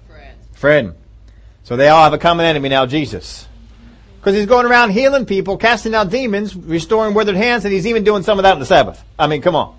[0.07, 0.37] friend.
[0.53, 0.95] friend.
[1.63, 3.47] So they all have a common enemy now, Jesus.
[4.19, 8.03] Because he's going around healing people, casting out demons, restoring withered hands, and he's even
[8.03, 9.03] doing some of that on the Sabbath.
[9.17, 9.75] I mean, come on.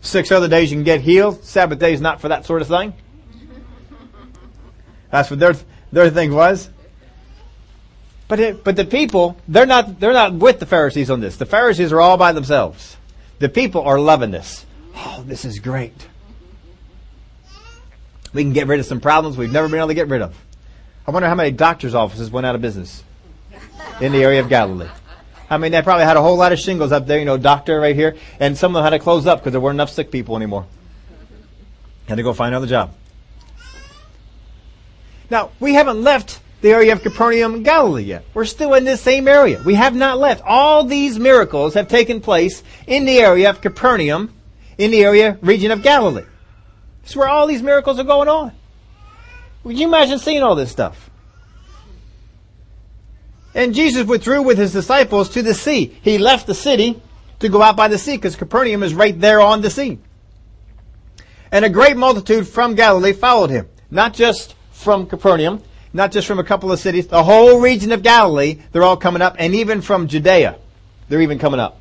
[0.00, 1.44] Six other days you can get healed.
[1.44, 2.94] Sabbath day is not for that sort of thing.
[5.10, 5.54] That's what their
[5.92, 6.70] their thing was.
[8.28, 11.36] But it, but the people they're not they're not with the Pharisees on this.
[11.36, 12.96] The Pharisees are all by themselves.
[13.38, 14.66] The people are loving this.
[14.98, 16.08] Oh, this is great.
[18.32, 20.36] We can get rid of some problems we've never been able to get rid of.
[21.06, 23.02] I wonder how many doctors' offices went out of business
[24.00, 24.88] in the area of Galilee.
[25.48, 27.80] I mean, they probably had a whole lot of shingles up there, you know, doctor
[27.80, 30.10] right here, and some of them had to close up because there weren't enough sick
[30.10, 30.66] people anymore.
[32.06, 32.94] Had to go find another job.
[35.30, 38.24] Now, we haven't left the area of Capernaum, Galilee yet.
[38.34, 39.62] We're still in this same area.
[39.64, 40.42] We have not left.
[40.44, 44.32] All these miracles have taken place in the area of Capernaum,
[44.78, 46.24] in the area, region of Galilee.
[47.04, 48.52] Is where all these miracles are going on.
[49.64, 51.10] Would you imagine seeing all this stuff?
[53.54, 55.98] And Jesus withdrew with his disciples to the sea.
[56.02, 57.02] He left the city
[57.40, 59.98] to go out by the sea because Capernaum is right there on the sea.
[61.50, 63.68] And a great multitude from Galilee followed him.
[63.90, 65.62] Not just from Capernaum,
[65.92, 69.22] not just from a couple of cities, the whole region of Galilee, they're all coming
[69.22, 70.58] up, and even from Judea,
[71.08, 71.80] they're even coming up.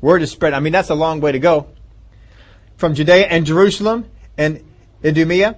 [0.00, 0.54] Word is spread.
[0.54, 1.68] I mean, that's a long way to go.
[2.76, 4.64] From Judea and Jerusalem and
[5.04, 5.56] Idumea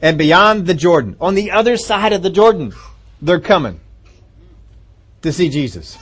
[0.00, 1.16] and beyond the Jordan.
[1.20, 2.72] On the other side of the Jordan,
[3.20, 3.80] they're coming
[5.22, 5.98] to see Jesus.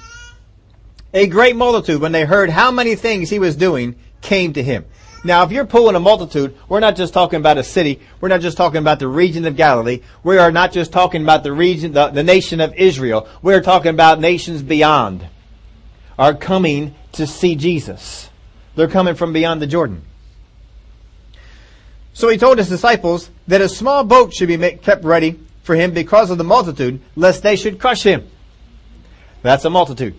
[1.15, 4.85] A great multitude, when they heard how many things he was doing, came to him.
[5.25, 8.01] Now, if you're pulling a multitude, we're not just talking about a city.
[8.21, 10.01] We're not just talking about the region of Galilee.
[10.25, 13.29] We are not just talking about the region, the, the nation of Israel.
[13.41, 15.27] We're talking about nations beyond
[16.19, 18.31] are coming to see Jesus.
[18.75, 20.03] They're coming from beyond the Jordan.
[22.15, 25.93] So he told his disciples that a small boat should be kept ready for him
[25.93, 28.29] because of the multitude, lest they should crush him.
[29.43, 30.15] That's a multitude.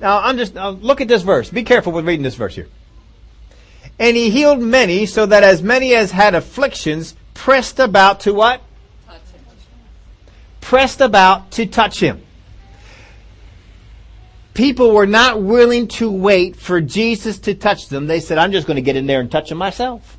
[0.00, 1.50] Now, I'm just, now look at this verse.
[1.50, 2.68] Be careful with reading this verse here.
[3.98, 8.62] And he healed many, so that as many as had afflictions pressed about to what?
[10.60, 12.22] Pressed about to touch him.
[14.54, 18.06] People were not willing to wait for Jesus to touch them.
[18.06, 20.17] They said, I'm just going to get in there and touch him myself.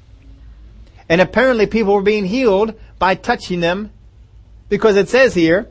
[1.10, 3.92] And apparently people were being healed by touching them
[4.70, 5.68] because it says here,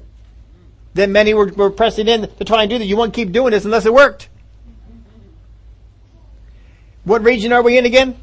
[0.98, 2.84] that many were, were pressing in to try and do that.
[2.84, 4.28] You won't keep doing this unless it worked.
[7.04, 8.16] What region are we in again?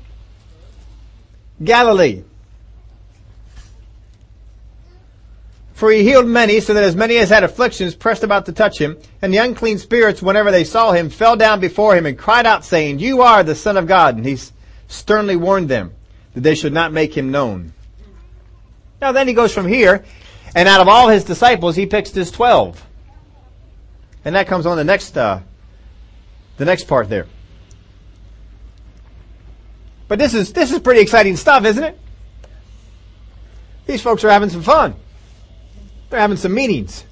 [1.64, 2.24] Galilee.
[5.74, 8.80] For he healed many, so that as many as had afflictions pressed about to touch
[8.80, 12.46] him, and the unclean spirits, whenever they saw him, fell down before him and cried
[12.46, 14.16] out, saying, You are the Son of God.
[14.16, 14.38] And he
[14.88, 15.94] sternly warned them
[16.36, 17.74] that they should not make him known.
[19.02, 20.06] Now then he goes from here,
[20.56, 22.86] and out of all his disciples, he picks his twelve.
[24.24, 25.42] And that comes on the next, uh,
[26.58, 27.28] the next part there.
[30.08, 32.00] But this is, this is pretty exciting stuff, isn't it?
[33.86, 34.96] These folks are having some fun.
[36.10, 37.06] They're having some meetings.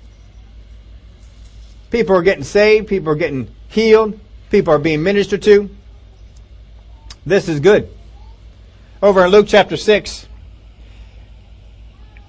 [1.91, 2.87] People are getting saved.
[2.87, 4.19] People are getting healed.
[4.49, 5.69] People are being ministered to.
[7.25, 7.92] This is good.
[9.03, 10.27] Over in Luke chapter 6,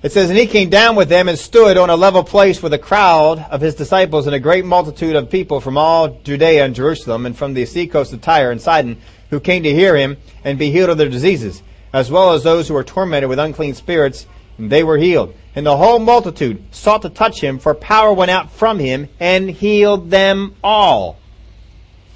[0.02, 2.72] it says, And he came down with them and stood on a level place with
[2.72, 6.74] a crowd of his disciples and a great multitude of people from all Judea and
[6.74, 10.58] Jerusalem and from the seacoast of Tyre and Sidon who came to hear him and
[10.58, 14.26] be healed of their diseases, as well as those who were tormented with unclean spirits,
[14.58, 15.32] and they were healed.
[15.54, 19.48] And the whole multitude sought to touch him, for power went out from him and
[19.48, 21.20] healed them all.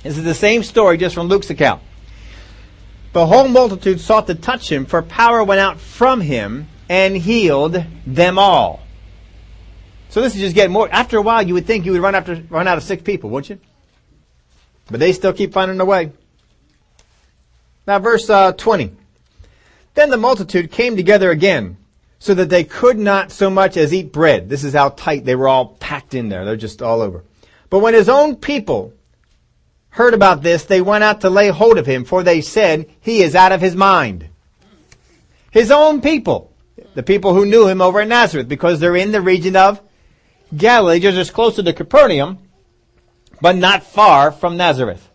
[0.03, 1.81] This is the same story just from Luke's account.
[3.19, 7.85] The whole multitude sought to touch him, for power went out from him and healed
[8.07, 8.81] them all.
[10.09, 10.89] So this is just getting more.
[10.89, 13.29] After a while, you would think you would run after run out of sick people,
[13.29, 13.59] wouldn't you?
[14.89, 16.13] But they still keep finding a way.
[17.89, 18.93] Now, verse uh, 20.
[19.95, 21.77] Then the multitude came together again
[22.21, 24.49] so that they could not so much as eat bread.
[24.49, 26.45] This is how tight they were all packed in there.
[26.45, 27.25] They're just all over.
[27.69, 28.93] But when his own people
[29.91, 33.23] heard about this, they went out to lay hold of him, for they said, he
[33.23, 34.29] is out of his mind.
[35.51, 36.53] His own people,
[36.95, 39.81] the people who knew him over in Nazareth, because they're in the region of
[40.57, 42.39] Galilee, just as close to Capernaum,
[43.41, 45.09] but not far from Nazareth.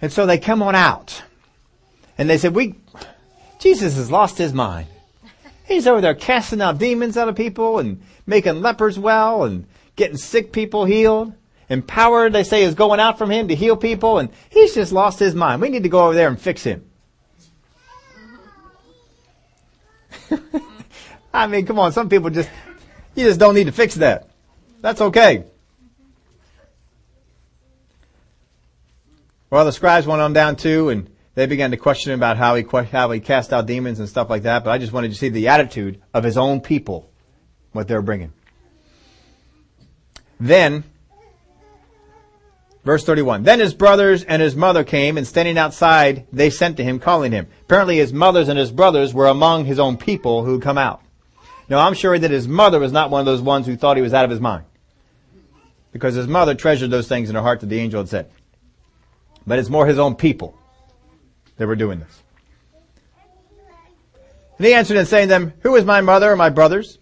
[0.00, 1.22] And so they come on out.
[2.18, 2.74] And they said, we,
[3.58, 4.88] Jesus has lost his mind.
[5.66, 10.16] He's over there casting out demons out of people and making lepers well and getting
[10.16, 11.32] sick people healed.
[11.68, 14.92] And power, they say, is going out from him to heal people and he's just
[14.92, 15.60] lost his mind.
[15.60, 16.88] We need to go over there and fix him.
[21.34, 22.48] I mean, come on, some people just,
[23.14, 24.30] you just don't need to fix that.
[24.80, 25.44] That's okay.
[29.50, 32.54] Well, the scribes went on down too and they began to question him about how
[32.54, 35.16] he, how he cast out demons and stuff like that, but I just wanted to
[35.16, 37.10] see the attitude of his own people,
[37.72, 38.32] what they're bringing.
[40.38, 40.84] Then,
[42.86, 46.84] verse 31, then his brothers and his mother came, and standing outside, they sent to
[46.84, 47.48] him, calling him.
[47.62, 51.02] Apparently his mothers and his brothers were among his own people who come out.
[51.68, 54.02] Now I'm sure that his mother was not one of those ones who thought he
[54.02, 54.64] was out of his mind.
[55.92, 58.30] Because his mother treasured those things in her heart that the angel had said.
[59.46, 60.56] But it's more his own people
[61.56, 62.22] that were doing this.
[64.58, 66.98] And he answered and saying to them, Who is my mother and my brothers?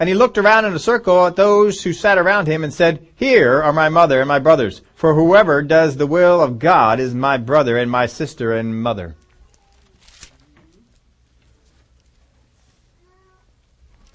[0.00, 3.06] And he looked around in a circle at those who sat around him and said,
[3.14, 4.82] Here are my mother and my brothers.
[4.94, 9.14] For whoever does the will of God is my brother and my sister and mother.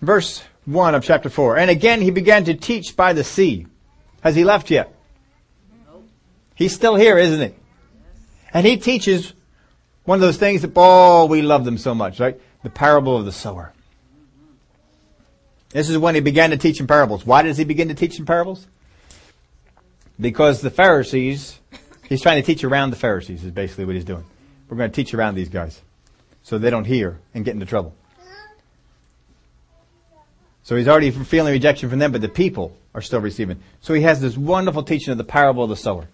[0.01, 1.57] Verse 1 of chapter 4.
[1.57, 3.65] And again he began to teach by the sea.
[4.21, 4.93] Has he left yet?
[6.55, 7.55] He's still here, isn't he?
[8.53, 9.33] And he teaches
[10.03, 12.39] one of those things that, oh, we love them so much, right?
[12.63, 13.73] The parable of the sower.
[15.69, 17.25] This is when he began to teach in parables.
[17.25, 18.67] Why does he begin to teach in parables?
[20.19, 21.59] Because the Pharisees,
[22.07, 24.25] he's trying to teach around the Pharisees is basically what he's doing.
[24.67, 25.81] We're going to teach around these guys
[26.43, 27.95] so they don't hear and get into trouble.
[30.63, 33.59] So he's already feeling rejection from them, but the people are still receiving.
[33.81, 36.07] So he has this wonderful teaching of the parable of the sower.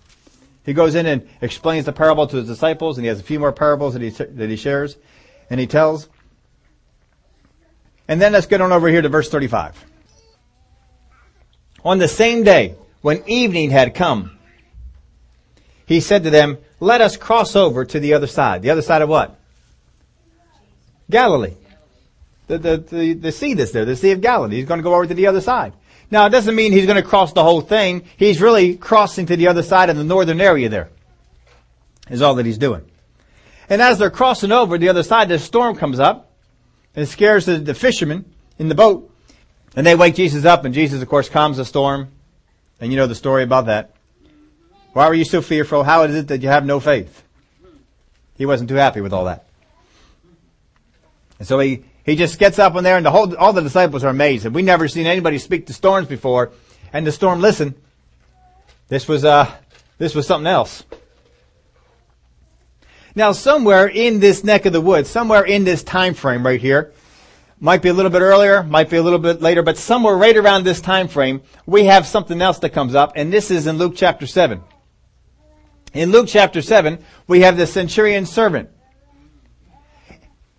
[0.65, 3.39] He goes in and explains the parable to his disciples, and he has a few
[3.39, 4.97] more parables that he, that he shares,
[5.49, 6.07] and he tells.
[8.07, 9.83] And then let's get on over here to verse 35.
[11.83, 14.37] On the same day, when evening had come,
[15.85, 18.61] he said to them, let us cross over to the other side.
[18.61, 19.39] The other side of what?
[21.09, 21.53] Galilee.
[22.47, 24.57] The, the, the, the sea that's there, the Sea of Galilee.
[24.57, 25.73] He's going to go over to the other side.
[26.11, 28.03] Now, it doesn't mean he's going to cross the whole thing.
[28.17, 30.89] He's really crossing to the other side of the northern area there.
[32.09, 32.85] Is all that he's doing.
[33.67, 36.34] And as they're crossing over the other side, the storm comes up
[36.95, 38.25] and it scares the, the fishermen
[38.57, 39.11] in the boat.
[39.75, 42.09] And they wake Jesus up and Jesus, of course, calms the storm.
[42.79, 43.91] And you know the story about that.
[44.93, 45.83] Why were you so fearful?
[45.83, 47.23] How is it that you have no faith?
[48.37, 49.45] He wasn't too happy with all that.
[51.37, 54.05] And so he, he just gets up in there and the whole, all the disciples
[54.05, 54.45] are amazed.
[54.45, 56.51] And we never seen anybody speak to storms before.
[56.93, 57.75] And the storm listened.
[58.87, 59.53] This was, uh,
[59.97, 60.85] this was something else.
[63.15, 66.93] Now somewhere in this neck of the woods, somewhere in this time frame right here,
[67.59, 70.35] might be a little bit earlier, might be a little bit later, but somewhere right
[70.35, 73.77] around this time frame, we have something else that comes up, and this is in
[73.77, 74.61] Luke chapter 7.
[75.93, 78.69] In Luke chapter 7, we have the centurion servant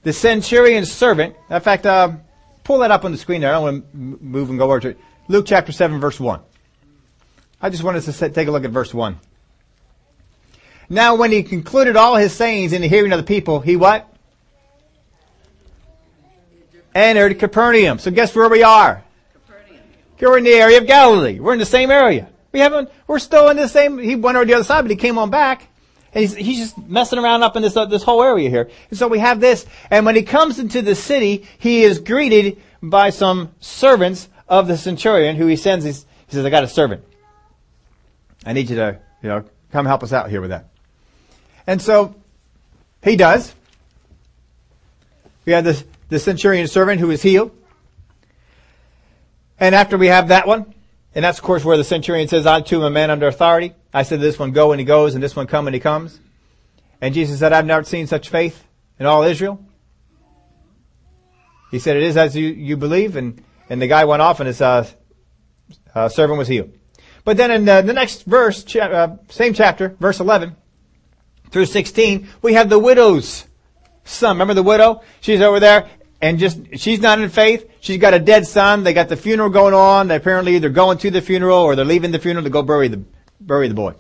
[0.07, 2.13] the centurion's servant, in fact, uh,
[2.63, 3.51] pull that up on the screen there.
[3.51, 5.01] I don't want to move and go over to it.
[5.27, 6.41] Luke chapter 7 verse 1.
[7.61, 9.19] I just wanted to take a look at verse 1.
[10.89, 14.09] Now when he concluded all his sayings in the hearing of the people, he what?
[16.95, 17.99] Entered Capernaum.
[17.99, 19.03] So guess where we are?
[19.33, 19.85] Capernaum.
[20.21, 21.41] We're in the area of Galilee.
[21.41, 22.29] We're in the same area.
[22.53, 24.97] We haven't, we're still in the same, he went over the other side, but he
[24.97, 25.69] came on back.
[26.15, 28.71] And he's, he's just messing around up in this, uh, this whole area here.
[28.89, 32.63] And so we have this, and when he comes into the city, he is greeted
[32.83, 37.05] by some servants of the centurion who he sends, he says, I got a servant.
[38.47, 40.69] I need you to, you know, come help us out here with that.
[41.67, 42.15] And so,
[43.03, 43.55] he does.
[45.45, 47.53] We have the, the centurion servant who is healed.
[49.59, 50.75] And after we have that one,
[51.15, 53.75] and that's of course where the centurion says, I too am a man under authority.
[53.95, 55.81] I said to this one go and he goes and this one come and he
[55.81, 56.21] comes.
[57.01, 58.65] And Jesus said, I've never seen such faith
[58.99, 59.65] in all Israel.
[61.71, 64.47] He said, it is as you, you believe and, and the guy went off and
[64.47, 64.87] his, uh,
[65.95, 66.73] uh, servant was healed.
[67.25, 70.55] But then in the, the next verse, cha- uh, same chapter, verse 11
[71.51, 73.47] through 16, we have the widow's
[74.05, 74.37] son.
[74.37, 75.03] Remember the widow?
[75.21, 75.89] She's over there
[76.21, 77.69] and just she's not in faith.
[77.81, 78.85] She's got a dead son.
[78.85, 80.09] They got the funeral going on.
[80.09, 82.89] They apparently either going to the funeral or they're leaving the funeral to go bury
[82.89, 83.03] the
[83.41, 83.95] bury the boy.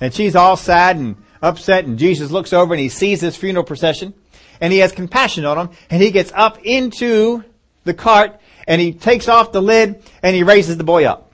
[0.00, 1.84] And she's all sad and upset.
[1.84, 4.14] And Jesus looks over and he sees this funeral procession,
[4.60, 5.70] and he has compassion on them.
[5.90, 7.44] And he gets up into
[7.84, 11.32] the cart and he takes off the lid and he raises the boy up.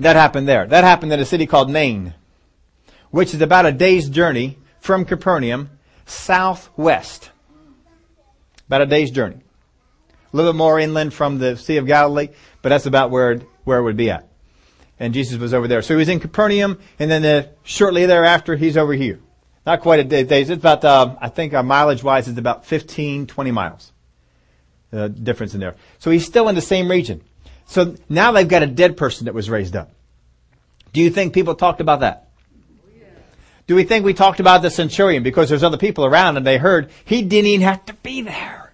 [0.00, 0.66] That happened there.
[0.66, 2.14] That happened in a city called Nain,
[3.10, 5.70] which is about a day's journey from Capernaum
[6.06, 7.30] southwest.
[8.66, 9.36] About a day's journey.
[10.32, 12.28] A little bit more inland from the Sea of Galilee,
[12.60, 14.26] but that's about where where it would be at.
[14.98, 15.82] And Jesus was over there.
[15.82, 19.20] So he was in Capernaum, and then uh, shortly thereafter, he's over here.
[19.64, 20.22] Not quite a day.
[20.22, 23.92] It's about, uh, I think, uh, mileage-wise, it's about 15, 20 miles.
[24.90, 25.76] Uh, difference in there.
[25.98, 27.20] So he's still in the same region.
[27.66, 29.92] So now they've got a dead person that was raised up.
[30.94, 32.27] Do you think people talked about that?
[33.68, 36.56] Do we think we talked about the centurion because there's other people around and they
[36.56, 38.72] heard he didn't even have to be there?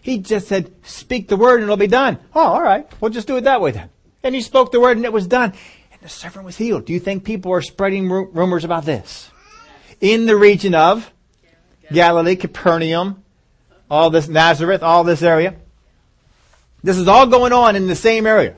[0.00, 2.18] He just said, speak the word and it'll be done.
[2.34, 2.90] Oh, all right.
[3.00, 3.90] We'll just do it that way then.
[4.22, 5.52] And he spoke the word and it was done.
[5.92, 6.86] And the servant was healed.
[6.86, 9.30] Do you think people are spreading rumors about this?
[10.00, 11.12] In the region of
[11.92, 13.22] Galilee, Capernaum,
[13.90, 15.54] all this Nazareth, all this area.
[16.82, 18.56] This is all going on in the same area.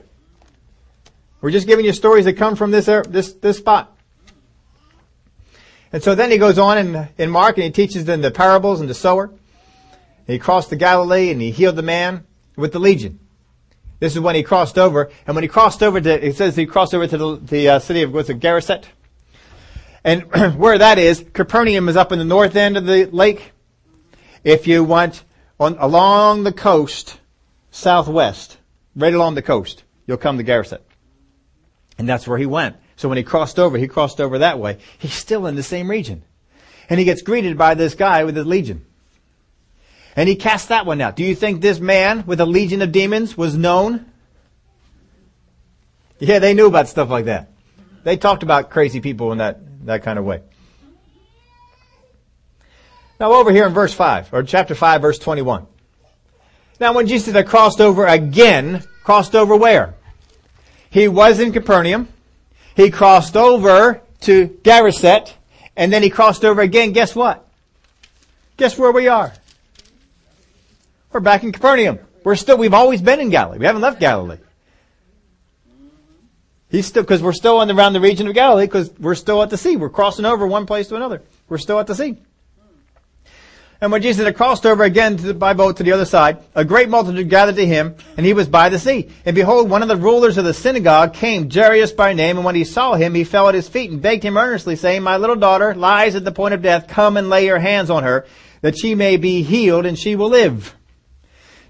[1.41, 3.96] We're just giving you stories that come from this, this, this spot.
[5.91, 8.81] And so then he goes on in, in Mark and he teaches them the parables
[8.81, 9.31] and the sower.
[10.25, 13.19] He crossed the Galilee and he healed the man with the legion.
[13.99, 15.09] This is when he crossed over.
[15.25, 17.79] And when he crossed over to, it says he crossed over to the, the uh,
[17.79, 18.83] city of, what's it, Geraset?
[20.03, 20.23] And
[20.57, 23.53] where that is, Capernaum is up in the north end of the lake.
[24.43, 25.23] If you want
[25.59, 27.19] on, along the coast,
[27.71, 28.57] southwest,
[28.95, 30.79] right along the coast, you'll come to Geraset.
[31.97, 32.75] And that's where he went.
[32.97, 34.79] So when he crossed over, he crossed over that way.
[34.97, 36.23] He's still in the same region.
[36.89, 38.85] And he gets greeted by this guy with his legion.
[40.15, 41.15] And he cast that one out.
[41.15, 44.11] Do you think this man with a legion of demons was known?
[46.17, 47.51] Yeah, they knew about stuff like that.
[48.03, 50.41] They talked about crazy people in that, that kind of way.
[53.19, 55.67] Now over here in verse 5, or chapter 5, verse 21.
[56.79, 59.93] Now when Jesus had crossed over again, crossed over where?
[60.89, 62.07] He was in Capernaum.
[62.77, 65.33] He crossed over to Geraset,
[65.75, 66.91] and then he crossed over again.
[66.93, 67.43] Guess what?
[68.55, 69.33] Guess where we are?
[71.11, 71.97] We're back in Capernaum.
[72.23, 73.57] We're still, we've always been in Galilee.
[73.57, 74.37] We haven't left Galilee.
[76.69, 79.41] He's still, cause we're still in the, around the region of Galilee, cause we're still
[79.41, 79.75] at the sea.
[79.75, 81.23] We're crossing over one place to another.
[81.49, 82.17] We're still at the sea.
[83.79, 86.65] And when Jesus had crossed over again the, by boat to the other side, a
[86.65, 89.09] great multitude gathered to him, and he was by the sea.
[89.23, 92.55] And behold, one of the rulers of the synagogue came, Jairus by name, and when
[92.55, 95.35] he saw him, he fell at his feet and begged him earnestly, saying, My little
[95.35, 96.87] daughter lies at the point of death.
[96.87, 98.25] Come and lay your hands on her,
[98.61, 100.75] that she may be healed, and she will live.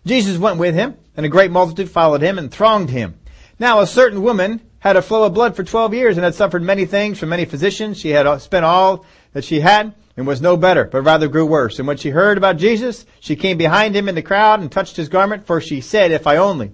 [0.05, 3.19] Jesus went with him, and a great multitude followed him and thronged him.
[3.59, 6.61] Now a certain woman had a flow of blood for twelve years, and had suffered
[6.61, 7.99] many things from many physicians.
[7.99, 11.77] She had spent all that she had, and was no better, but rather grew worse.
[11.77, 14.97] And when she heard about Jesus, she came behind him in the crowd and touched
[14.97, 16.71] his garment, for she said, if I only,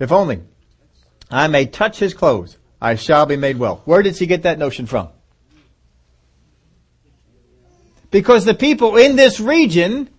[0.00, 0.42] if only
[1.30, 3.82] I may touch his clothes, I shall be made well.
[3.84, 5.08] Where did she get that notion from?
[8.10, 10.10] Because the people in this region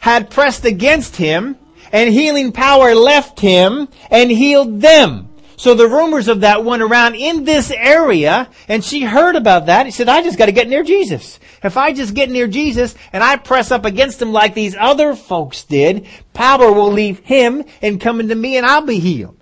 [0.00, 1.58] had pressed against him
[1.92, 5.33] and healing power left him and healed them.
[5.56, 9.86] So the rumors of that went around in this area, and she heard about that.
[9.86, 11.38] He said, I just gotta get near Jesus.
[11.62, 15.14] If I just get near Jesus, and I press up against him like these other
[15.14, 19.36] folks did, power will leave him and come into me and I'll be healed.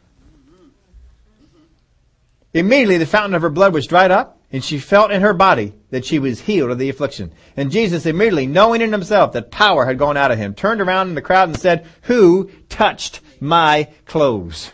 [2.54, 5.72] Immediately the fountain of her blood was dried up, and she felt in her body
[5.90, 7.32] that she was healed of the affliction.
[7.56, 11.08] And Jesus immediately, knowing in himself that power had gone out of him, turned around
[11.08, 14.72] in the crowd and said, Who touched my clothes?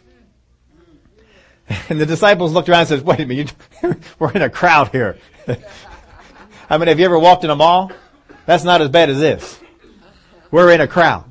[1.88, 3.54] And the disciples looked around and said, wait a minute,
[4.18, 5.18] we're in a crowd here.
[6.70, 7.92] I mean, have you ever walked in a mall?
[8.46, 9.58] That's not as bad as this.
[10.50, 11.30] We're in a crowd.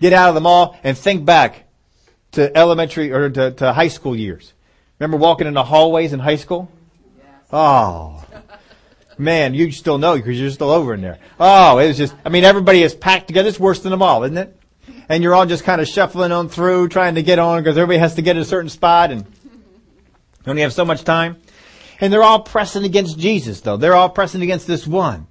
[0.00, 1.64] Get out of the mall and think back
[2.32, 4.52] to elementary or to, to high school years.
[4.98, 6.70] Remember walking in the hallways in high school?
[7.52, 8.24] Oh.
[9.18, 11.18] Man, you still know because you're still over in there.
[11.40, 13.48] Oh, it was just, I mean, everybody is packed together.
[13.48, 14.58] It's worse than the mall, isn't it?
[15.08, 17.98] And you're all just kind of shuffling on through, trying to get on because everybody
[17.98, 19.24] has to get a certain spot and
[20.46, 21.36] you only have so much time.
[22.00, 23.76] And they're all pressing against Jesus though.
[23.76, 25.26] They're all pressing against this one.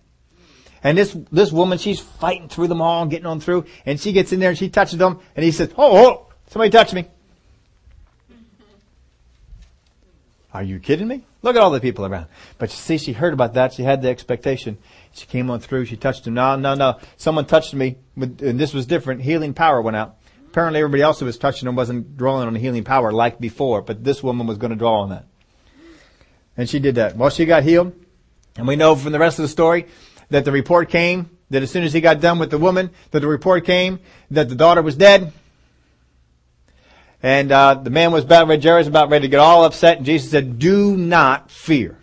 [0.83, 4.31] And this, this woman, she's fighting through them all, getting on through, and she gets
[4.31, 7.07] in there and she touches them, and he says, oh, oh somebody touch me.
[10.53, 11.25] Are you kidding me?
[11.41, 12.27] Look at all the people around.
[12.57, 13.73] But you see, she heard about that.
[13.73, 14.77] She had the expectation.
[15.11, 15.85] She came on through.
[15.85, 16.35] She touched him.
[16.35, 16.99] No, no, no.
[17.17, 17.97] Someone touched me.
[18.15, 19.21] And this was different.
[19.21, 20.17] Healing power went out.
[20.55, 23.81] Apparently everybody else who was touching him wasn't drawing on the healing power like before,
[23.81, 25.25] but this woman was going to draw on that.
[26.55, 27.17] And she did that.
[27.17, 27.91] Well, she got healed.
[28.55, 29.87] And we know from the rest of the story
[30.29, 33.19] that the report came that as soon as he got done with the woman, that
[33.19, 33.99] the report came
[34.31, 35.33] that the daughter was dead
[37.21, 40.05] and uh, the man was about ready, Jairus about ready to get all upset, and
[40.05, 41.97] Jesus said, "Do not fear.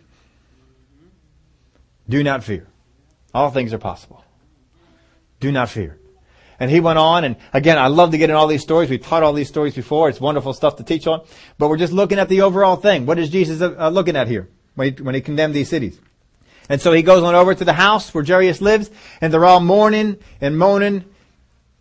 [2.06, 2.66] Do not fear.
[3.32, 4.22] All things are possible.
[5.40, 5.98] Do not fear."
[6.60, 8.88] And he went on, and again, I love to get in all these stories.
[8.88, 10.08] We've taught all these stories before.
[10.08, 11.22] It's wonderful stuff to teach on.
[11.58, 13.06] But we're just looking at the overall thing.
[13.06, 15.98] What is Jesus uh, looking at here when he, when he condemned these cities?
[16.68, 18.90] And so he goes on over to the house where Jairus lives,
[19.20, 21.04] and they're all mourning and moaning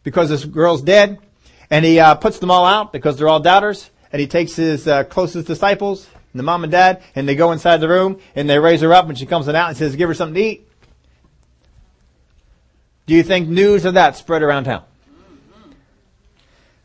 [0.03, 1.19] because this girl's dead.
[1.69, 3.89] And he uh, puts them all out because they're all doubters.
[4.11, 7.77] And he takes his uh, closest disciples, the mom and dad, and they go inside
[7.77, 10.15] the room and they raise her up and she comes out and says, give her
[10.15, 10.67] something to eat.
[13.05, 14.83] Do you think news of that spread around town?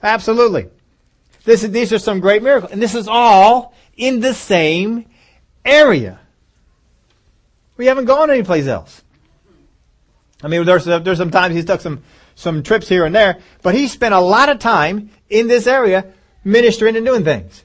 [0.02, 0.68] Absolutely.
[1.44, 2.72] This, these are some great miracles.
[2.72, 5.06] And this is all in the same
[5.64, 6.18] area.
[7.76, 9.02] We haven't gone anyplace else.
[10.42, 12.02] I mean, there's, there's some times he's took some
[12.36, 16.12] some trips here and there, but he spent a lot of time in this area
[16.44, 17.64] ministering and doing things.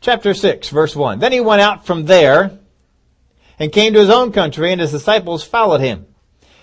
[0.00, 1.20] Chapter 6, verse 1.
[1.20, 2.58] Then he went out from there
[3.60, 6.06] and came to his own country, and his disciples followed him.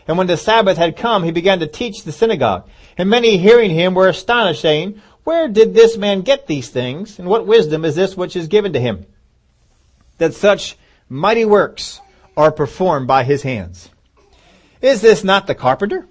[0.07, 2.67] And when the Sabbath had come, he began to teach the synagogue.
[2.97, 7.19] And many hearing him were astonished, saying, Where did this man get these things?
[7.19, 9.05] And what wisdom is this which is given to him?
[10.17, 10.75] That such
[11.07, 12.01] mighty works
[12.35, 13.89] are performed by his hands.
[14.81, 16.07] Is this not the carpenter?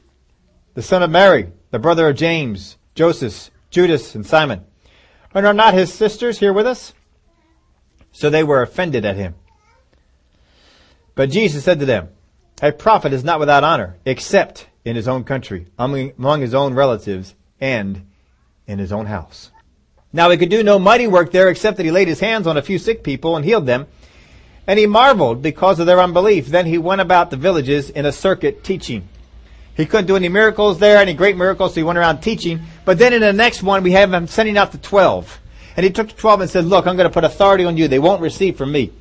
[0.75, 4.65] The son of Mary, the brother of James, Joseph, Judas, and Simon.
[5.35, 6.93] And are not his sisters here with us?
[8.13, 9.35] So they were offended at him.
[11.17, 12.11] But Jesus said to them,
[12.63, 17.35] A prophet is not without honor, except in his own country, among his own relatives,
[17.61, 18.07] and
[18.69, 19.51] in his own house.
[20.13, 22.57] Now he could do no mighty work there except that he laid his hands on
[22.57, 23.87] a few sick people and healed them.
[24.67, 26.47] And he marveled because of their unbelief.
[26.47, 29.09] Then he went about the villages in a circuit teaching.
[29.77, 32.61] He couldn't do any miracles there, any great miracles, so he went around teaching.
[32.85, 35.41] But then in the next one, we have him sending out the twelve.
[35.77, 37.87] And he took the twelve and said, look, I'm going to put authority on you.
[37.89, 38.93] They won't receive from me.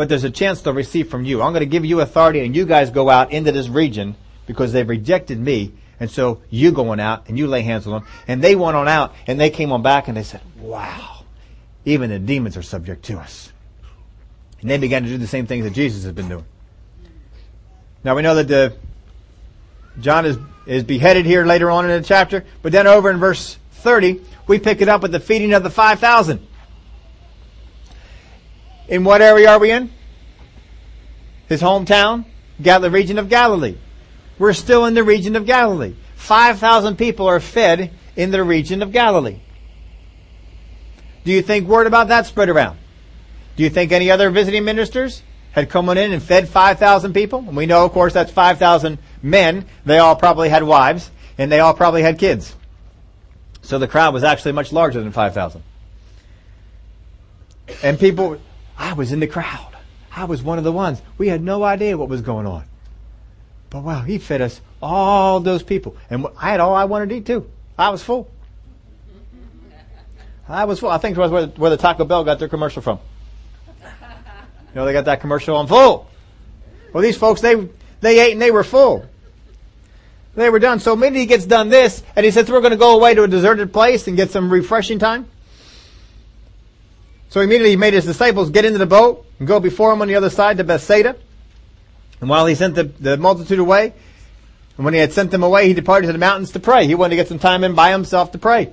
[0.00, 1.42] But there's a chance they'll receive from you.
[1.42, 4.72] I'm going to give you authority and you guys go out into this region because
[4.72, 5.74] they've rejected me.
[6.00, 8.10] And so you going out and you lay hands on them.
[8.26, 11.26] And they went on out and they came on back and they said, wow,
[11.84, 13.52] even the demons are subject to us.
[14.62, 16.46] And they began to do the same things that Jesus has been doing.
[18.02, 18.72] Now we know that the,
[20.00, 23.58] John is, is beheaded here later on in the chapter, but then over in verse
[23.72, 26.46] 30, we pick it up with the feeding of the 5,000.
[28.90, 29.90] In what area are we in?
[31.48, 32.26] His hometown,
[32.58, 33.76] the region of Galilee.
[34.38, 35.94] We're still in the region of Galilee.
[36.16, 39.38] 5,000 people are fed in the region of Galilee.
[41.24, 42.78] Do you think word about that spread around?
[43.56, 45.22] Do you think any other visiting ministers
[45.52, 47.40] had come on in and fed 5,000 people?
[47.40, 49.66] And we know, of course, that's 5,000 men.
[49.84, 52.56] They all probably had wives, and they all probably had kids.
[53.62, 55.62] So the crowd was actually much larger than 5,000.
[57.82, 58.40] And people,
[58.80, 59.76] I was in the crowd.
[60.10, 61.02] I was one of the ones.
[61.18, 62.64] We had no idea what was going on.
[63.68, 65.96] But wow, he fed us all those people.
[66.08, 67.48] And I had all I wanted to eat too.
[67.78, 68.30] I was full.
[70.48, 70.90] I was full.
[70.90, 72.98] I think it was where, where the Taco Bell got their commercial from.
[73.82, 76.10] You know, they got that commercial on full.
[76.94, 77.68] Well, these folks, they,
[78.00, 79.06] they ate and they were full.
[80.34, 80.80] They were done.
[80.80, 83.24] So maybe he gets done this, and he says, we're going to go away to
[83.24, 85.28] a deserted place and get some refreshing time.
[87.30, 90.08] So immediately he made his disciples get into the boat and go before him on
[90.08, 91.16] the other side to Bethsaida.
[92.20, 93.94] And while he sent the, the multitude away,
[94.76, 96.86] and when he had sent them away, he departed to the mountains to pray.
[96.86, 98.72] He wanted to get some time in by himself to pray.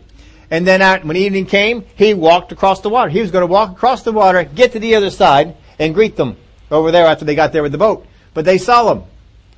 [0.49, 3.10] And then when evening came, he walked across the water.
[3.10, 6.16] He was going to walk across the water, get to the other side, and greet
[6.16, 6.36] them
[6.72, 8.08] over there after they got there with the boat.
[8.34, 9.03] But they saw him,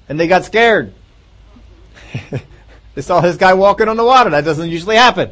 [0.09, 0.93] and they got scared.
[2.95, 4.31] they saw this guy walking on the water.
[4.31, 5.31] That doesn't usually happen.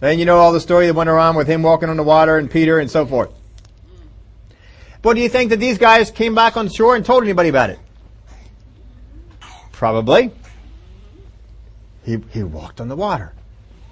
[0.00, 2.36] Then you know all the story that went around with him walking on the water
[2.36, 3.30] and Peter and so forth.
[5.02, 7.70] But do you think that these guys came back on shore and told anybody about
[7.70, 7.78] it?
[9.72, 10.32] Probably.
[12.04, 13.32] He, he walked on the water.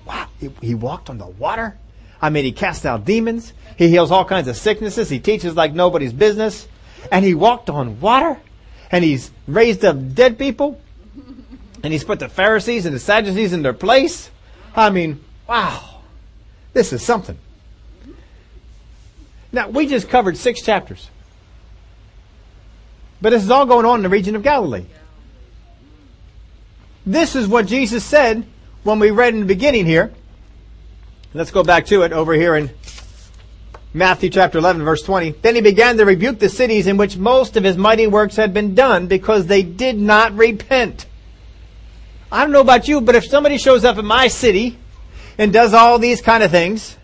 [0.06, 1.78] Wow, he, he walked on the water?
[2.20, 3.52] I mean, he casts out demons.
[3.76, 5.08] He heals all kinds of sicknesses.
[5.10, 6.66] He teaches like nobody's business.
[7.12, 8.40] And he walked on water.
[8.90, 10.80] And he's raised up dead people.
[11.82, 14.30] And he's put the Pharisees and the Sadducees in their place.
[14.74, 15.93] I mean, wow.
[16.74, 17.38] This is something.
[19.52, 21.08] Now, we just covered six chapters.
[23.22, 24.84] But this is all going on in the region of Galilee.
[27.06, 28.44] This is what Jesus said
[28.82, 30.12] when we read in the beginning here.
[31.32, 32.70] Let's go back to it over here in
[33.92, 35.30] Matthew chapter 11 verse 20.
[35.42, 38.52] Then he began to rebuke the cities in which most of his mighty works had
[38.52, 41.06] been done because they did not repent.
[42.32, 44.78] I don't know about you, but if somebody shows up in my city
[45.38, 46.96] and does all these kind of things,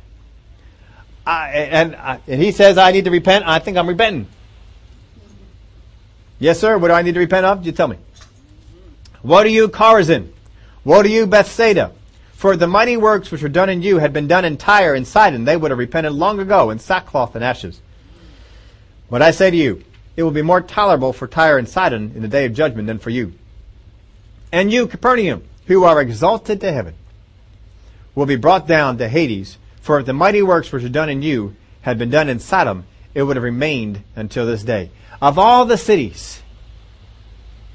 [1.26, 4.26] I, and, and he says I need to repent, I think I'm repenting.
[6.38, 6.78] Yes, sir.
[6.78, 7.66] What do I need to repent of?
[7.66, 7.98] You tell me.
[9.22, 10.32] Woe to you, Chorazin!
[10.84, 11.92] Woe to you, Bethsaida!
[12.32, 15.06] For the mighty works which were done in you had been done in Tyre and
[15.06, 17.82] Sidon, they would have repented long ago in sackcloth and ashes.
[19.10, 19.84] But I say to you,
[20.16, 22.98] it will be more tolerable for Tyre and Sidon in the day of judgment than
[22.98, 23.34] for you.
[24.50, 26.94] And you, Capernaum, who are exalted to heaven,
[28.14, 29.58] will be brought down to Hades.
[29.80, 32.84] For if the mighty works which are done in you had been done in Sodom,
[33.14, 34.90] it would have remained until this day.
[35.20, 36.42] Of all the cities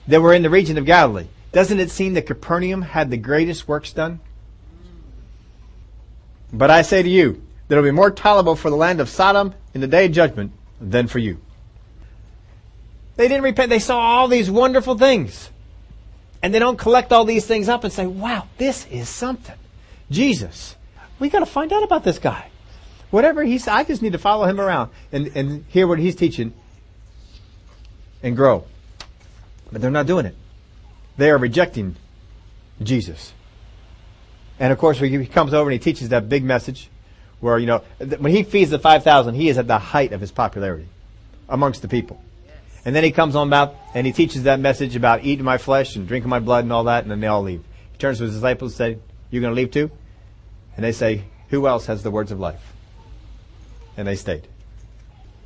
[0.07, 3.67] that were in the region of Galilee, doesn't it seem that Capernaum had the greatest
[3.67, 4.19] works done?
[6.53, 9.09] But I say to you, that it will be more tolerable for the land of
[9.09, 11.39] Sodom in the day of judgment than for you.
[13.15, 13.69] They didn't repent.
[13.69, 15.49] They saw all these wonderful things.
[16.43, 19.55] And they don't collect all these things up and say, wow, this is something.
[20.10, 20.76] Jesus,
[21.20, 22.49] we got to find out about this guy.
[23.12, 26.53] Whatever he's, I just need to follow him around and, and hear what he's teaching
[28.22, 28.66] and grow.
[29.72, 30.36] But they're not doing it.
[31.18, 31.95] They are rejecting
[32.82, 33.34] Jesus.
[34.60, 36.89] And of course, he comes over and he teaches that big message
[37.39, 40.32] where, you know, when he feeds the 5,000, he is at the height of his
[40.32, 40.88] popularity
[41.47, 42.22] amongst the people.
[42.84, 45.95] And then he comes on about and he teaches that message about eating my flesh
[45.95, 47.64] and drinking my blood and all that, and then they all leave.
[47.91, 49.91] He turns to his disciples and says, You're going to leave too?
[50.77, 52.71] And they say, Who else has the words of life?
[53.97, 54.47] And they stayed.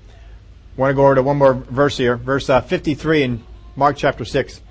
[0.07, 3.43] I want to go over to one more verse here, verse uh, 53 in
[3.75, 4.61] Mark chapter 6.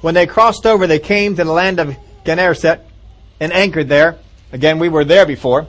[0.00, 2.82] When they crossed over, they came to the land of Gennesaret
[3.40, 4.16] and anchored there.
[4.52, 5.66] Again, we were there before.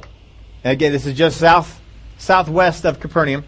[0.63, 1.81] And again, this is just south,
[2.19, 3.43] southwest of Capernaum.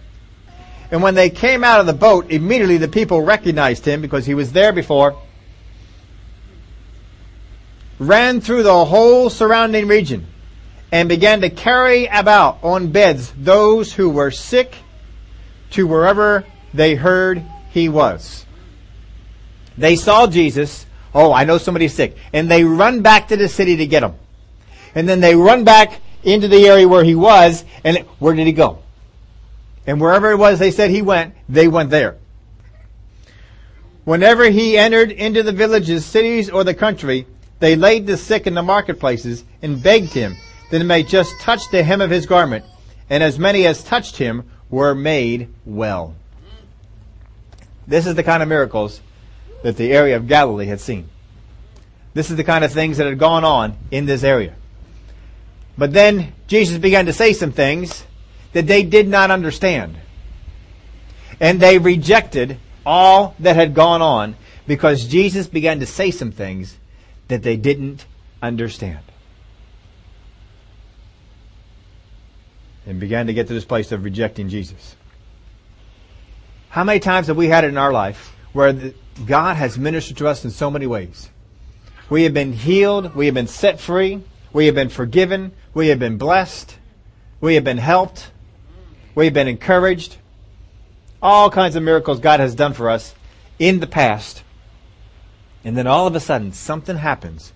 [0.89, 4.33] And when they came out of the boat, immediately the people recognized him because he
[4.33, 5.21] was there before.
[7.99, 10.27] Ran through the whole surrounding region
[10.91, 14.75] and began to carry about on beds those who were sick
[15.71, 18.45] to wherever they heard he was.
[19.77, 20.85] They saw Jesus.
[21.13, 22.17] Oh, I know somebody's sick.
[22.33, 24.15] And they run back to the city to get him.
[24.93, 28.53] And then they run back into the area where he was, and where did he
[28.53, 28.79] go?
[29.85, 32.17] And wherever it was they said he went, they went there.
[34.03, 37.27] Whenever he entered into the villages, cities, or the country,
[37.59, 40.35] they laid the sick in the marketplaces and begged him
[40.71, 42.65] that he may just touch the hem of his garment.
[43.09, 46.15] And as many as touched him were made well.
[47.87, 48.99] This is the kind of miracles
[49.63, 51.09] that the area of Galilee had seen.
[52.13, 54.55] This is the kind of things that had gone on in this area.
[55.77, 58.05] But then Jesus began to say some things
[58.53, 59.97] that they did not understand.
[61.39, 64.35] And they rejected all that had gone on
[64.65, 66.77] because Jesus began to say some things
[67.27, 68.05] that they didn't
[68.41, 68.99] understand.
[72.85, 74.95] And began to get to this place of rejecting Jesus.
[76.69, 78.93] How many times have we had it in our life where the,
[79.25, 81.29] God has ministered to us in so many ways.
[82.09, 83.13] We have been healed.
[83.15, 84.21] We have been set free.
[84.53, 85.51] We have been forgiven.
[85.73, 86.77] We have been blessed.
[87.41, 88.31] We have been helped.
[89.13, 90.17] We have been encouraged.
[91.21, 93.13] All kinds of miracles God has done for us
[93.59, 94.43] in the past.
[95.65, 97.51] And then all of a sudden, something happens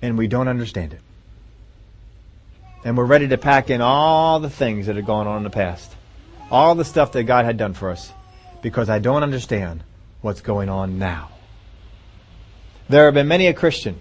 [0.00, 1.00] and we don't understand it.
[2.84, 5.50] And we're ready to pack in all the things that had gone on in the
[5.50, 5.94] past.
[6.48, 8.12] All the stuff that God had done for us
[8.62, 9.82] because I don't understand
[10.20, 11.30] what's going on now.
[12.88, 14.00] There have been many a Christian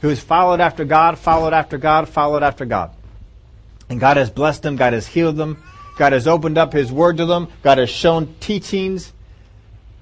[0.00, 2.90] who has followed after God, followed after God, followed after God.
[3.88, 5.62] And God has blessed them, God has healed them,
[5.96, 9.12] God has opened up His Word to them, God has shown teachings,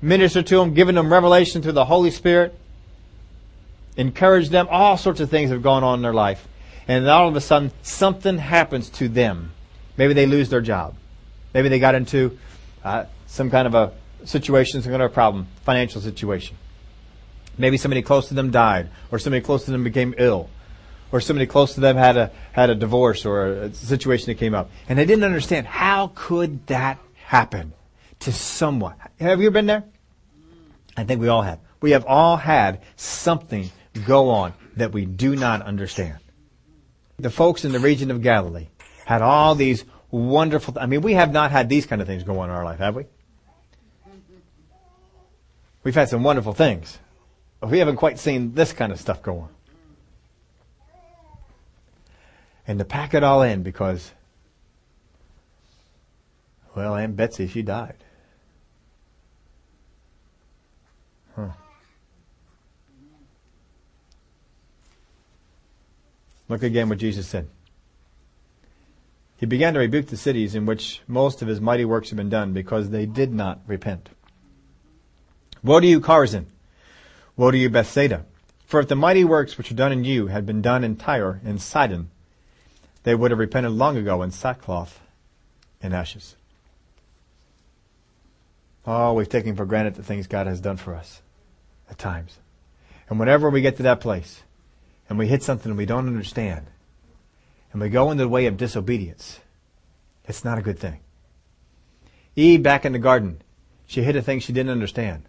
[0.05, 2.55] ministered to them, given them revelation through the Holy Spirit,
[3.97, 6.47] encouraged them, all sorts of things have gone on in their life.
[6.87, 9.53] And all of a sudden, something happens to them.
[9.97, 10.95] Maybe they lose their job.
[11.55, 12.39] Maybe they got into
[12.85, 13.93] uh, some kind of a
[14.27, 16.59] situation, some kind of a problem, financial situation.
[17.57, 20.51] Maybe somebody close to them died, or somebody close to them became ill,
[21.13, 24.55] or somebody close to them had a had a divorce or a situation that came
[24.55, 27.73] up, and they didn't understand how could that happen
[28.21, 28.97] to someone.
[29.21, 29.85] Have you ever been there?
[30.97, 31.59] I think we all have.
[31.81, 33.71] We have all had something
[34.07, 36.19] go on that we do not understand.
[37.19, 38.69] The folks in the region of Galilee
[39.05, 40.75] had all these wonderful.
[40.79, 42.79] I mean, we have not had these kind of things go on in our life,
[42.79, 43.05] have we?
[45.83, 46.99] We've had some wonderful things.
[47.61, 49.49] But we haven't quite seen this kind of stuff go on.
[52.67, 54.13] And to pack it all in because,
[56.75, 58.04] well, Aunt Betsy, she died.
[61.35, 61.49] Huh.
[66.49, 67.49] Look again what Jesus said.
[69.37, 72.31] He began to rebuke the cities in which most of his mighty works had been
[72.31, 74.11] done because they did not repent.
[75.63, 76.47] Woe to you, Chorazin!
[77.37, 78.25] Woe to you, Bethsaida!
[78.67, 81.41] For if the mighty works which are done in you had been done in Tyre
[81.45, 82.11] and Sidon,
[83.03, 85.01] they would have repented long ago in sackcloth
[85.83, 86.37] and ashes.
[88.87, 91.23] Oh, we've taken for granted the things God has done for us
[91.91, 92.39] at times.
[93.09, 94.43] And whenever we get to that place
[95.09, 96.67] and we hit something we don't understand
[97.73, 99.41] and we go into the way of disobedience,
[100.27, 101.01] it's not a good thing.
[102.37, 103.41] Eve back in the garden,
[103.87, 105.25] she hit a thing she didn't understand.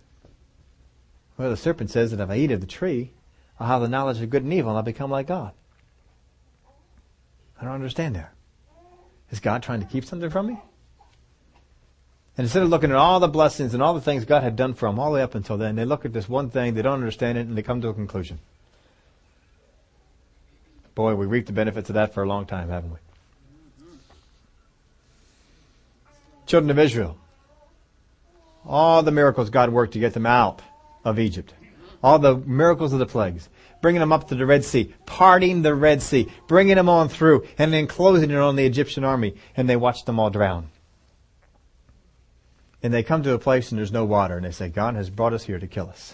[1.38, 3.12] Well, the serpent says that if I eat of the tree,
[3.60, 5.54] I'll have the knowledge of good and evil and I'll become like God.
[7.60, 8.34] I don't understand that.
[9.32, 10.60] Is God trying to keep something from me?
[12.38, 14.74] And instead of looking at all the blessings and all the things God had done
[14.74, 16.82] for them all the way up until then, they look at this one thing, they
[16.82, 18.40] don't understand it, and they come to a conclusion.
[20.96, 22.98] Boy, we reaped the benefits of that for a long time, haven't we?
[26.46, 27.18] Children of Israel.
[28.66, 30.62] All the miracles God worked to get them out
[31.04, 31.54] of Egypt.
[32.04, 33.50] All the miracles of the plagues.
[33.82, 34.94] Bringing them up to the Red Sea.
[35.06, 36.28] Parting the Red Sea.
[36.48, 37.46] Bringing them on through.
[37.58, 39.36] And then closing it on the Egyptian army.
[39.56, 40.70] And they watched them all drown.
[42.86, 44.36] And they come to a place and there's no water.
[44.36, 46.14] And they say, God has brought us here to kill us.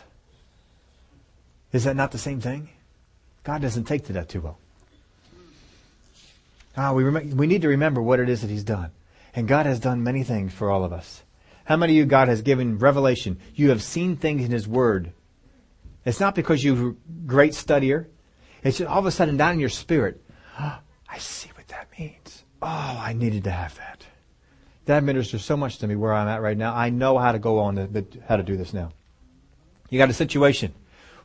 [1.74, 2.70] Is that not the same thing?
[3.44, 4.58] God doesn't take to that too well.
[6.78, 8.92] Ah, we, rem- we need to remember what it is that He's done.
[9.36, 11.24] And God has done many things for all of us.
[11.66, 13.42] How many of you God has given revelation?
[13.54, 15.12] You have seen things in His Word.
[16.06, 16.96] It's not because you're a
[17.26, 18.06] great studier.
[18.64, 20.24] It's just all of a sudden down in your spirit.
[20.58, 22.46] Oh, I see what that means.
[22.62, 24.06] Oh, I needed to have that.
[24.86, 26.74] That ministers so much to me where I'm at right now.
[26.74, 28.92] I know how to go on, to, how to do this now.
[29.90, 30.74] You got a situation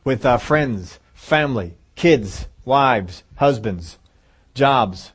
[0.03, 3.97] with uh, friends, family, kids, wives, husbands,
[4.53, 5.13] jobs,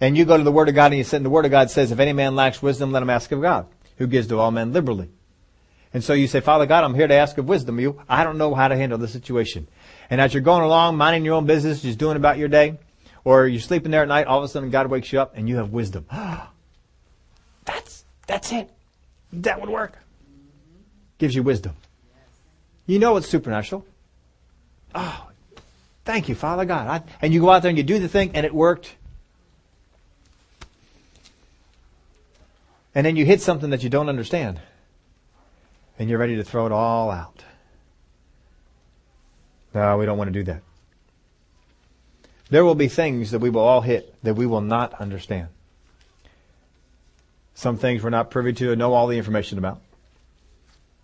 [0.00, 1.50] and you go to the Word of God and you say, and the Word of
[1.50, 3.66] God says, if any man lacks wisdom, let him ask of God
[3.98, 5.08] who gives to all men liberally.
[5.94, 7.78] And so you say, Father God, I'm here to ask of wisdom.
[7.78, 9.68] You, I don't know how to handle the situation.
[10.10, 12.78] And as you're going along, minding your own business, just doing about your day,
[13.24, 15.48] or you're sleeping there at night, all of a sudden God wakes you up and
[15.48, 16.06] you have wisdom.
[17.64, 18.70] that's, that's it.
[19.32, 19.98] That would work.
[21.18, 21.76] Gives you wisdom.
[22.86, 23.86] You know it's supernatural.
[24.94, 25.28] Oh,
[26.04, 26.88] thank you, Father God.
[26.88, 28.94] I, and you go out there and you do the thing and it worked.
[32.94, 34.60] And then you hit something that you don't understand.
[35.98, 37.44] And you're ready to throw it all out.
[39.74, 40.62] No, we don't want to do that.
[42.50, 45.48] There will be things that we will all hit that we will not understand.
[47.54, 49.80] Some things we're not privy to and know all the information about.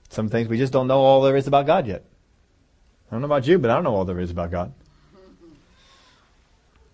[0.09, 2.05] Some things we just don't know all there is about God yet.
[3.09, 4.73] I don't know about you, but I don't know all there is about God.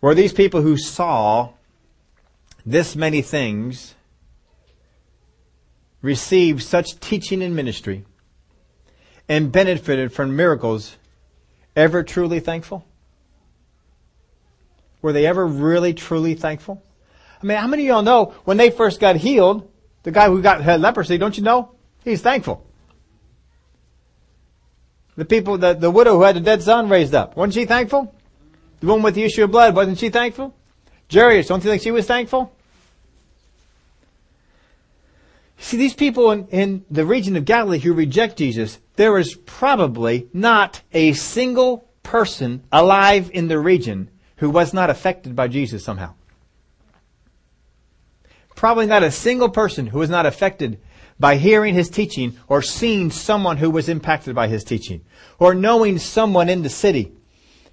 [0.01, 1.51] Were these people who saw
[2.67, 3.95] this many things
[6.03, 8.05] received such teaching and ministry
[9.29, 10.97] and benefited from miracles
[11.75, 12.85] ever truly thankful?
[15.05, 16.83] were they ever really truly thankful?
[17.45, 19.70] I mean, how many of y'all know when they first got healed,
[20.03, 21.74] the guy who got had leprosy, don't you know?
[22.03, 22.66] He's thankful.
[25.16, 28.14] The people, the, the widow who had a dead son raised up, wasn't she thankful?
[28.80, 30.55] The woman with the issue of blood, wasn't she thankful?
[31.12, 32.51] Jairus, don't you think she was thankful?
[35.59, 40.28] See, these people in, in the region of Galilee who reject Jesus, there is probably
[40.32, 46.14] not a single person alive in the region who was not affected by Jesus somehow.
[48.55, 50.81] Probably not a single person who was not affected
[51.19, 55.05] by hearing his teaching or seeing someone who was impacted by his teaching
[55.39, 57.13] or knowing someone in the city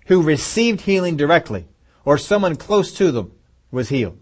[0.08, 1.68] who received healing directly
[2.06, 3.32] or someone close to them
[3.72, 4.18] was healed.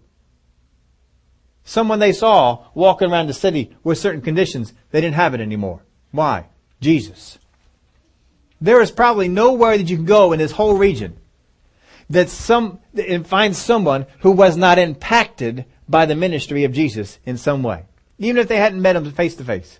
[1.63, 5.83] Someone they saw walking around the city with certain conditions, they didn't have it anymore.
[6.11, 6.47] Why?
[6.81, 7.37] Jesus.
[8.61, 11.19] There is probably nowhere that you can go in this whole region
[12.09, 17.35] that some, and find someone who was not impacted by the ministry of Jesus in
[17.35, 17.85] some way.
[18.19, 19.79] Even if they hadn't met him face to face.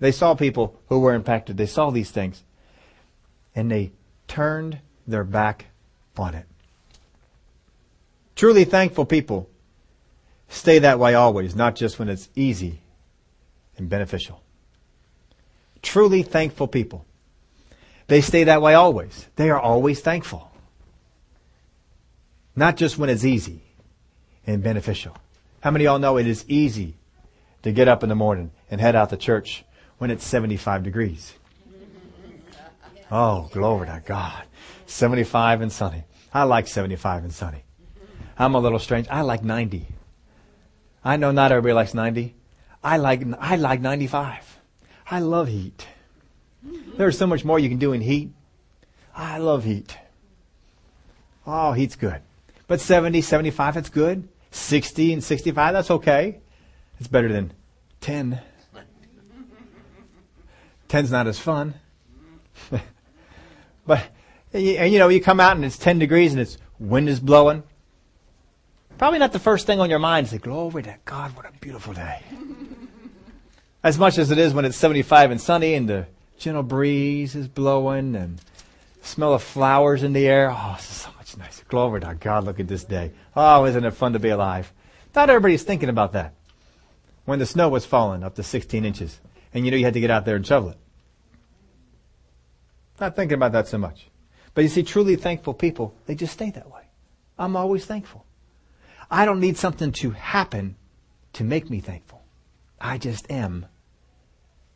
[0.00, 1.56] They saw people who were impacted.
[1.56, 2.42] They saw these things.
[3.54, 3.92] And they
[4.26, 5.66] turned their back
[6.16, 6.46] on it.
[8.34, 9.48] Truly thankful people
[10.48, 12.80] stay that way always, not just when it's easy
[13.76, 14.42] and beneficial.
[15.82, 17.06] Truly thankful people.
[18.08, 19.28] They stay that way always.
[19.36, 20.50] They are always thankful.
[22.56, 23.62] Not just when it's easy
[24.46, 25.16] and beneficial.
[25.60, 26.96] How many of y'all know it is easy
[27.62, 29.64] to get up in the morning and head out to church
[29.98, 31.34] when it's 75 degrees.
[33.10, 34.44] Oh, glory to God.
[34.86, 36.04] 75 and sunny.
[36.32, 37.64] I like 75 and sunny.
[38.38, 39.08] I'm a little strange.
[39.10, 39.86] I like 90.
[41.04, 42.34] I know not everybody likes 90.
[42.82, 44.58] I like, I like 95.
[45.10, 45.86] I love heat.
[46.96, 48.30] There's so much more you can do in heat.
[49.14, 49.98] I love heat.
[51.46, 52.22] Oh, heat's good.
[52.70, 54.28] But 70, 75, that's good.
[54.52, 56.38] 60 and 65, that's okay.
[57.00, 57.52] It's better than
[58.00, 58.40] 10.
[60.88, 61.74] 10's not as fun.
[63.86, 64.06] but,
[64.52, 67.64] you know, you come out and it's 10 degrees and it's wind is blowing.
[68.98, 71.52] Probably not the first thing on your mind is like, glory to God, what a
[71.58, 72.22] beautiful day.
[73.82, 76.06] As much as it is when it's 75 and sunny and the
[76.38, 78.40] gentle breeze is blowing and
[79.02, 80.52] smell of flowers in the air.
[80.52, 80.76] Oh,
[81.30, 81.66] so much.
[81.68, 83.12] Glory to God, look at this day.
[83.34, 84.72] Oh, isn't it fun to be alive?
[85.14, 86.34] Not everybody's thinking about that
[87.24, 89.20] when the snow was falling up to 16 inches
[89.52, 90.78] and you know you had to get out there and shovel it.
[93.00, 94.08] Not thinking about that so much.
[94.54, 96.82] But you see, truly thankful people, they just stay that way.
[97.38, 98.24] I'm always thankful.
[99.10, 100.76] I don't need something to happen
[101.34, 102.22] to make me thankful.
[102.80, 103.66] I just am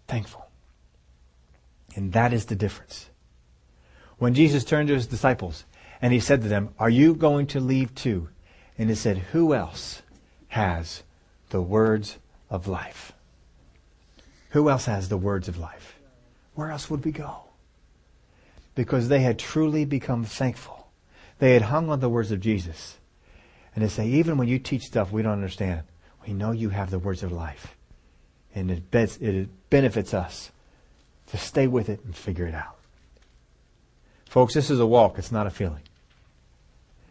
[0.09, 0.47] thankful.
[1.95, 3.11] And that is the difference.
[4.19, 5.65] When Jesus turned to his disciples
[6.05, 8.29] and he said to them, Are you going to leave too?
[8.77, 10.03] And he said, Who else
[10.49, 11.03] has
[11.49, 12.19] the words
[12.51, 13.13] of life.
[14.51, 15.97] Who else has the words of life?
[16.55, 17.43] Where else would we go?
[18.75, 20.89] Because they had truly become thankful.
[21.41, 22.99] They had hung on the words of Jesus.
[23.75, 25.83] And they say, even when you teach stuff we don't understand,
[26.27, 27.77] we know you have the words of life.
[28.55, 30.53] And it, it benefits us
[31.29, 32.77] to stay with it and figure it out.
[34.29, 35.19] Folks, this is a walk.
[35.19, 35.83] It's not a feeling.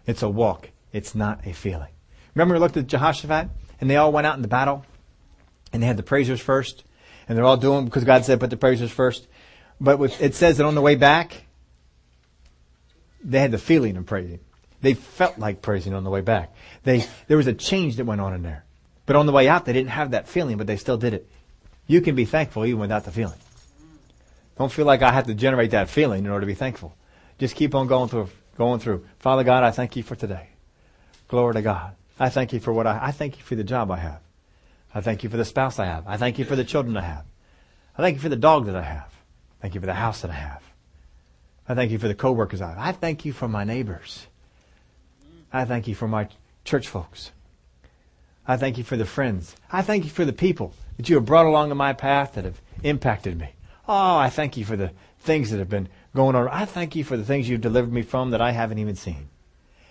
[0.05, 0.69] It's a walk.
[0.91, 1.89] It's not a feeling.
[2.35, 3.49] Remember we looked at Jehoshaphat
[3.79, 4.85] and they all went out in the battle?
[5.73, 6.83] and they had the praisers first,
[7.27, 9.27] and they're all doing because God said put the praisers first.
[9.81, 11.45] But with, it says that on the way back,
[13.23, 14.39] they had the feeling of praising.
[14.81, 16.53] They felt like praising on the way back.
[16.83, 18.63] They there was a change that went on in there.
[19.05, 21.29] But on the way out, they didn't have that feeling, but they still did it.
[21.87, 23.39] You can be thankful even without the feeling.
[24.57, 26.95] Don't feel like I have to generate that feeling in order to be thankful.
[27.39, 29.05] Just keep on going through, going through.
[29.19, 30.49] Father God, I thank you for today.
[31.27, 31.95] Glory to God.
[32.19, 34.21] I thank you for what I, I thank you for the job I have.
[34.93, 36.07] I thank you for the spouse I have.
[36.07, 37.25] I thank you for the children I have.
[37.97, 39.11] I thank you for the dog that I have.
[39.61, 40.61] Thank you for the house that I have.
[41.67, 42.77] I thank you for the coworkers I have.
[42.77, 44.27] I thank you for my neighbors.
[45.51, 46.27] I thank you for my
[46.65, 47.31] church folks.
[48.47, 49.55] I thank you for the friends.
[49.71, 52.43] I thank you for the people that you have brought along in my path that
[52.43, 53.53] have impacted me.
[53.87, 56.47] Oh, I thank you for the things that have been going on.
[56.47, 59.30] I thank you for the things you've delivered me from that I haven't even seen.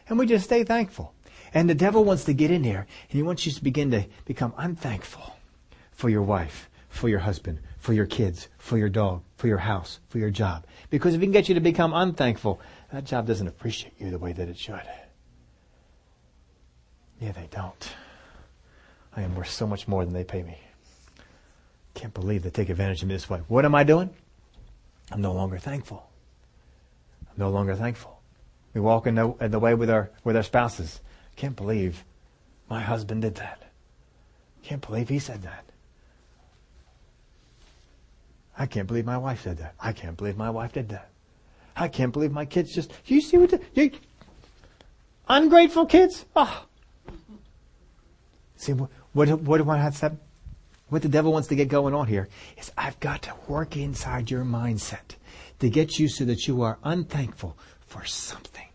[0.09, 1.15] And we just stay thankful.
[1.55, 4.07] And the devil wants to get in there and he wants you to begin to
[4.25, 5.37] become unthankful
[5.91, 10.01] for your wife, for your husband, for your kids, for your dog, for your house,
[10.09, 10.67] for your job.
[10.91, 12.61] Because if he can get you to become unthankful,
[12.93, 14.83] that job doesn't appreciate you the way that it should.
[17.21, 17.95] Yeah, they don't.
[19.15, 20.59] I am worth so much more than they pay me.
[21.95, 23.41] Can't believe they take advantage of me this way.
[23.49, 24.11] What am I doing?
[25.11, 26.09] I'm no longer thankful.
[27.33, 28.21] I'm no longer thankful.
[28.75, 31.01] We walk in the, in the way with our, with our spouses.
[31.37, 32.05] Can't believe
[32.69, 33.63] my husband did that.
[34.63, 35.65] Can't believe he said that.
[38.57, 39.75] I can't believe my wife said that.
[39.81, 41.11] I can't believe my wife did that.
[41.75, 43.91] I can't believe my kids just, you see what the, you,
[45.29, 46.25] ungrateful kids?
[46.37, 46.67] Oh.
[48.57, 50.11] See, what, what, what say?
[50.89, 52.29] What the devil wants to get going on here
[52.59, 55.17] is I've got to work inside your mindset
[55.63, 57.57] to get you so that you are unthankful
[57.87, 58.67] for something.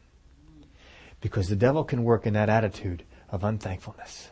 [1.19, 4.29] Because the devil can work in that attitude of unthankfulness.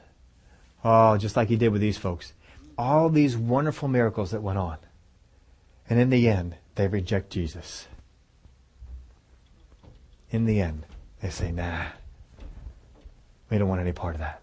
[0.81, 2.31] Oh, just like he did with these folks.
[2.77, 4.77] All these wonderful miracles that went on.
[5.89, 7.89] And in the end, they reject Jesus.
[10.29, 10.85] In the end,
[11.21, 11.87] they say, nah,
[13.49, 14.39] we don't want any part of that.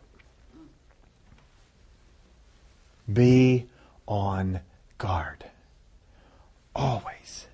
[3.10, 3.68] Be
[4.06, 4.60] on
[4.98, 5.46] guard.
[6.74, 7.46] Always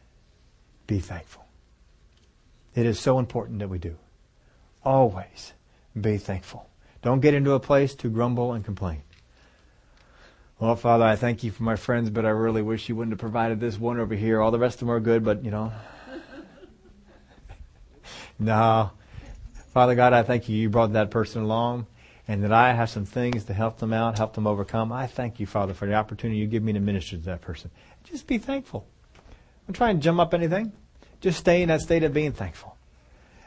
[0.88, 1.44] be thankful.
[2.74, 3.96] It is so important that we do.
[4.84, 5.52] Always
[5.98, 6.68] be thankful.
[7.02, 9.02] Don't get into a place to grumble and complain.
[10.58, 13.20] Well, Father, I thank you for my friends, but I really wish you wouldn't have
[13.20, 14.40] provided this one over here.
[14.40, 15.72] All the rest of them are good, but you know.
[18.40, 18.90] no.
[19.72, 20.56] Father God, I thank you.
[20.56, 21.86] You brought that person along
[22.26, 24.92] and that I have some things to help them out, help them overcome.
[24.92, 27.70] I thank you, Father, for the opportunity you give me to minister to that person.
[28.04, 28.86] Just be thankful.
[29.68, 30.72] Don't try and jump up anything.
[31.20, 32.78] Just stay in that state of being thankful.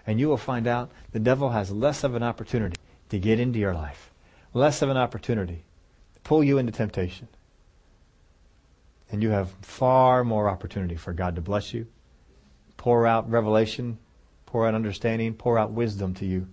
[0.06, 2.78] And you will find out the devil has less of an opportunity
[3.10, 4.12] to get into your life,
[4.54, 5.66] less of an opportunity
[6.14, 7.28] to pull you into temptation.
[9.12, 11.88] And you have far more opportunity for God to bless you,
[12.78, 13.98] pour out revelation,
[14.46, 16.48] pour out understanding, pour out wisdom to you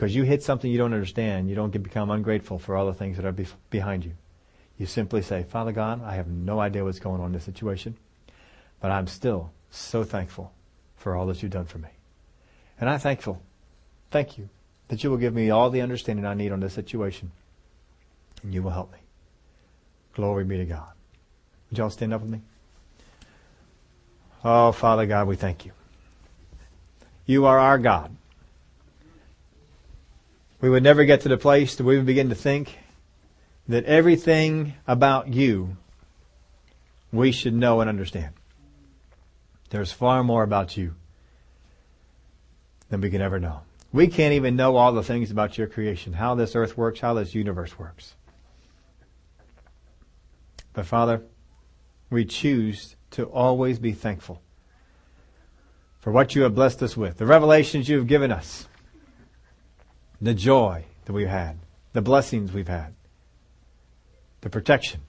[0.00, 3.16] because you hit something you don't understand, you don't become ungrateful for all the things
[3.18, 4.12] that are be, behind you.
[4.78, 7.98] You simply say, Father God, I have no idea what's going on in this situation,
[8.80, 10.52] but I'm still so thankful
[10.96, 11.88] for all that you've done for me.
[12.80, 13.42] And I'm thankful,
[14.10, 14.48] thank you,
[14.88, 17.30] that you will give me all the understanding I need on this situation.
[18.42, 18.98] And you will help me.
[20.14, 20.88] Glory be to God.
[21.70, 22.40] Would y'all stand up with me?
[24.44, 25.72] Oh, Father God, we thank you.
[27.26, 28.16] You are our God
[30.60, 32.78] we would never get to the place that we would begin to think
[33.68, 35.76] that everything about you
[37.12, 38.34] we should know and understand.
[39.70, 40.94] There's far more about you
[42.88, 43.60] than we can ever know.
[43.92, 47.14] We can't even know all the things about your creation, how this earth works, how
[47.14, 48.14] this universe works.
[50.72, 51.22] But Father,
[52.10, 54.42] we choose to always be thankful
[56.00, 58.66] for what you have blessed us with, the revelations you have given us,
[60.20, 61.58] the joy that we've had,
[61.92, 62.94] the blessings we've had,
[64.40, 65.00] the protection,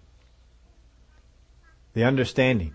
[1.93, 2.73] the understanding,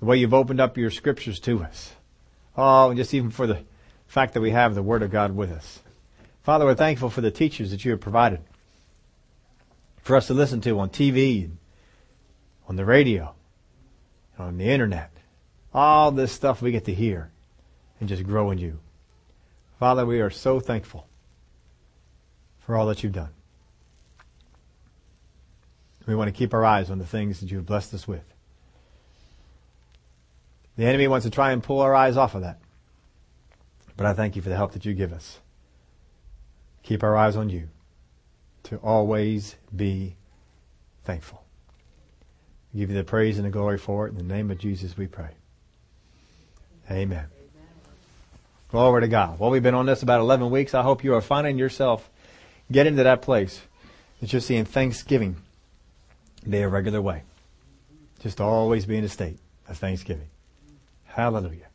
[0.00, 1.92] the way you've opened up your scriptures to us.
[2.56, 3.64] Oh, and just even for the
[4.06, 5.80] fact that we have the Word of God with us.
[6.42, 8.40] Father, we're thankful for the teachers that you have provided
[10.02, 11.50] for us to listen to on TV,
[12.66, 13.34] on the radio,
[14.38, 15.10] on the internet.
[15.72, 17.30] All this stuff we get to hear
[18.00, 18.80] and just grow in you.
[19.78, 21.06] Father, we are so thankful
[22.60, 23.30] for all that you've done.
[26.06, 28.24] We want to keep our eyes on the things that you've blessed us with.
[30.80, 32.58] The enemy wants to try and pull our eyes off of that.
[33.98, 35.38] But I thank you for the help that you give us.
[36.84, 37.68] Keep our eyes on you
[38.62, 40.16] to always be
[41.04, 41.44] thankful.
[42.74, 44.12] Give you the praise and the glory for it.
[44.12, 45.28] In the name of Jesus we pray.
[46.90, 47.26] Amen.
[48.70, 49.38] Glory to God.
[49.38, 50.72] Well, we've been on this about 11 weeks.
[50.72, 52.08] I hope you are finding yourself
[52.72, 53.60] get into that place
[54.22, 55.36] that you're seeing Thanksgiving
[56.50, 57.24] a regular way.
[58.20, 59.36] Just always be in a state
[59.68, 60.28] of Thanksgiving.
[61.10, 61.66] Hallelujah.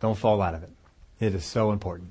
[0.00, 0.70] Don't fall out of it.
[1.18, 2.10] It is so important.